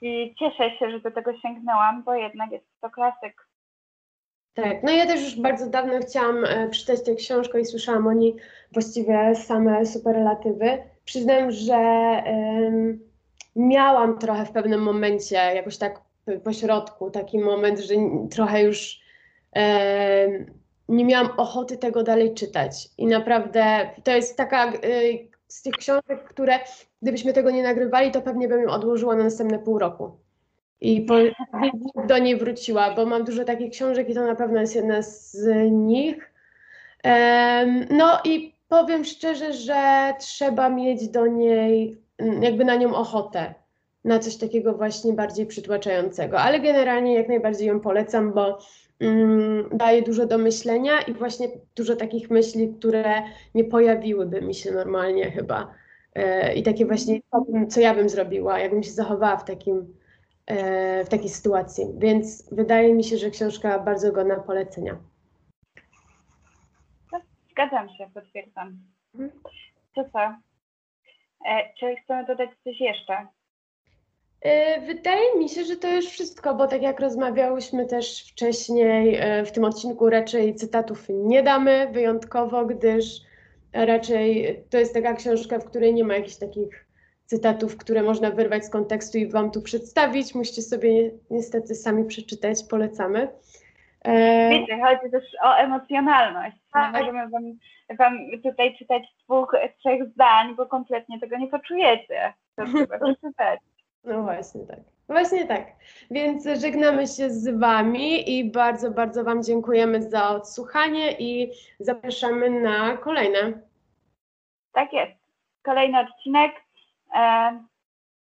I 0.00 0.34
cieszę 0.38 0.78
się, 0.78 0.90
że 0.90 1.00
do 1.00 1.10
tego 1.10 1.38
sięgnęłam, 1.38 2.02
bo 2.02 2.14
jednak 2.14 2.52
jest 2.52 2.66
to 2.80 2.90
klasyk. 2.90 3.51
Tak, 4.54 4.82
no 4.82 4.92
ja 4.92 5.06
też 5.06 5.22
już 5.22 5.40
bardzo 5.40 5.66
dawno 5.66 5.98
chciałam 6.00 6.44
e, 6.44 6.68
przeczytać 6.68 7.04
tę 7.04 7.14
książkę 7.14 7.60
i 7.60 7.64
słyszałam 7.64 8.06
o 8.06 8.12
niej 8.12 8.36
właściwie 8.72 9.34
same 9.34 9.86
superlatywy. 9.86 10.78
Przyznam, 11.04 11.50
że 11.50 11.76
miałam 13.56 14.18
trochę 14.18 14.44
w 14.46 14.50
pewnym 14.52 14.82
momencie, 14.82 15.36
jakoś 15.36 15.78
tak 15.78 16.00
po- 16.26 16.40
po 16.40 16.52
środku, 16.52 17.10
taki 17.10 17.38
moment, 17.38 17.78
że 17.78 17.94
trochę 18.30 18.62
już 18.62 19.00
nie 20.88 21.04
miałam 21.04 21.30
ochoty 21.36 21.78
tego 21.78 22.02
dalej 22.02 22.34
czytać. 22.34 22.88
I 22.98 23.06
naprawdę 23.06 23.90
to 24.04 24.10
jest 24.10 24.36
taka 24.36 24.72
e, 24.72 24.78
z 25.48 25.62
tych 25.62 25.74
książek, 25.74 26.24
które 26.28 26.58
gdybyśmy 27.02 27.32
tego 27.32 27.50
nie 27.50 27.62
nagrywali, 27.62 28.10
to 28.10 28.22
pewnie 28.22 28.48
bym 28.48 28.62
ją 28.62 28.70
odłożyła 28.70 29.16
na 29.16 29.24
następne 29.24 29.58
pół 29.58 29.78
roku. 29.78 30.16
I 30.82 31.00
po, 31.00 31.14
do 32.08 32.18
niej 32.18 32.36
wróciła, 32.36 32.94
bo 32.94 33.06
mam 33.06 33.24
dużo 33.24 33.44
takich 33.44 33.70
książek 33.70 34.08
i 34.08 34.14
to 34.14 34.26
na 34.26 34.34
pewno 34.34 34.60
jest 34.60 34.76
jedna 34.76 35.02
z 35.02 35.46
nich. 35.70 36.32
No 37.90 38.20
i 38.24 38.54
powiem 38.68 39.04
szczerze, 39.04 39.52
że 39.52 40.12
trzeba 40.20 40.68
mieć 40.68 41.08
do 41.08 41.26
niej, 41.26 41.96
mm, 42.18 42.42
jakby 42.42 42.64
na 42.64 42.76
nią 42.76 42.94
ochotę, 42.94 43.54
na 44.04 44.18
coś 44.18 44.36
takiego 44.36 44.74
właśnie 44.74 45.12
bardziej 45.12 45.46
przytłaczającego, 45.46 46.40
ale 46.40 46.60
generalnie 46.60 47.14
jak 47.14 47.28
najbardziej 47.28 47.68
ją 47.68 47.80
polecam, 47.80 48.32
bo 48.32 48.58
mm, 49.00 49.68
daje 49.72 50.02
dużo 50.02 50.26
do 50.26 50.38
myślenia 50.38 51.00
i 51.00 51.12
właśnie 51.12 51.48
dużo 51.76 51.96
takich 51.96 52.30
myśli, 52.30 52.74
które 52.78 53.22
nie 53.54 53.64
pojawiłyby 53.64 54.42
mi 54.42 54.54
się 54.54 54.70
normalnie 54.70 55.30
chyba. 55.30 55.74
E, 56.14 56.54
I 56.54 56.62
takie 56.62 56.86
właśnie, 56.86 57.20
co, 57.68 57.80
ja 57.80 57.94
bym 57.94 58.08
zrobiła, 58.08 58.58
jakbym 58.58 58.82
się 58.82 58.90
zachowała 58.90 59.36
w 59.36 59.44
takim 59.44 59.94
w 61.04 61.08
takiej 61.08 61.28
sytuacji. 61.28 61.86
Więc 61.98 62.54
wydaje 62.54 62.94
mi 62.94 63.04
się, 63.04 63.16
że 63.16 63.30
książka 63.30 63.78
bardzo 63.78 64.12
godna 64.12 64.36
polecenia. 64.36 64.98
Zgadzam 67.50 67.88
się, 67.88 68.10
potwierdzam. 68.14 68.78
Mhm. 69.14 69.30
To 69.94 70.04
co? 70.12 70.18
E, 71.46 71.74
czy 71.78 71.96
chcemy 72.04 72.26
dodać 72.26 72.50
coś 72.64 72.80
jeszcze? 72.80 73.26
E, 74.40 74.80
Wydaje 74.80 75.38
mi 75.38 75.48
się, 75.48 75.64
że 75.64 75.76
to 75.76 75.88
już 75.88 76.06
wszystko, 76.06 76.54
bo 76.54 76.66
tak 76.66 76.82
jak 76.82 77.00
rozmawiałyśmy 77.00 77.86
też 77.86 78.30
wcześniej, 78.30 79.16
e, 79.20 79.44
w 79.44 79.52
tym 79.52 79.64
odcinku 79.64 80.10
raczej 80.10 80.54
cytatów 80.54 81.06
nie 81.08 81.42
damy 81.42 81.88
wyjątkowo, 81.92 82.66
gdyż 82.66 83.20
raczej 83.72 84.58
to 84.70 84.78
jest 84.78 84.94
taka 84.94 85.14
książka, 85.14 85.58
w 85.58 85.64
której 85.64 85.94
nie 85.94 86.04
ma 86.04 86.14
jakichś 86.14 86.36
takich 86.36 86.86
cytatów, 87.32 87.76
które 87.76 88.02
można 88.02 88.30
wyrwać 88.30 88.64
z 88.64 88.70
kontekstu 88.70 89.18
i 89.18 89.26
Wam 89.26 89.50
tu 89.50 89.62
przedstawić. 89.62 90.34
Musicie 90.34 90.62
sobie 90.62 91.10
niestety 91.30 91.74
sami 91.74 92.04
przeczytać, 92.04 92.58
polecamy. 92.70 93.28
E, 94.04 94.50
Wiecie, 94.50 94.78
chodzi 94.82 95.10
też 95.12 95.24
o 95.42 95.54
emocjonalność. 95.56 96.56
Nie 96.56 96.62
Tak. 96.72 96.92
możemy 96.92 97.28
wam, 97.28 97.42
wam 97.98 98.18
tutaj 98.42 98.76
czytać 98.78 99.02
dwóch, 99.24 99.52
trzech 99.78 100.04
zdań, 100.08 100.54
bo 100.56 100.66
kompletnie 100.66 101.20
tego 101.20 101.38
nie 101.38 101.48
poczujecie. 101.48 102.32
To 102.56 102.64
trzeba 102.64 102.98
przeczytać. 103.04 103.60
No 104.04 104.22
właśnie 104.22 104.66
tak. 104.66 104.78
Właśnie 105.08 105.46
tak. 105.46 105.66
Więc 106.10 106.44
żegnamy 106.60 107.06
się 107.06 107.30
z 107.30 107.58
Wami 107.58 108.38
i 108.38 108.50
bardzo, 108.50 108.90
bardzo 108.90 109.24
Wam 109.24 109.42
dziękujemy 109.42 110.02
za 110.02 110.30
odsłuchanie 110.30 111.12
i 111.18 111.52
zapraszamy 111.80 112.50
na 112.50 112.96
kolejne. 112.96 113.52
Tak 114.72 114.92
jest. 114.92 115.12
Kolejny 115.62 116.00
odcinek 116.00 116.52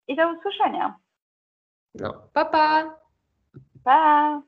i 0.08 0.16
do 0.16 0.32
usłyszenia. 0.32 0.98
No, 1.94 2.28
pa 2.32 2.44
pa! 2.44 2.96
Pa! 3.84 4.42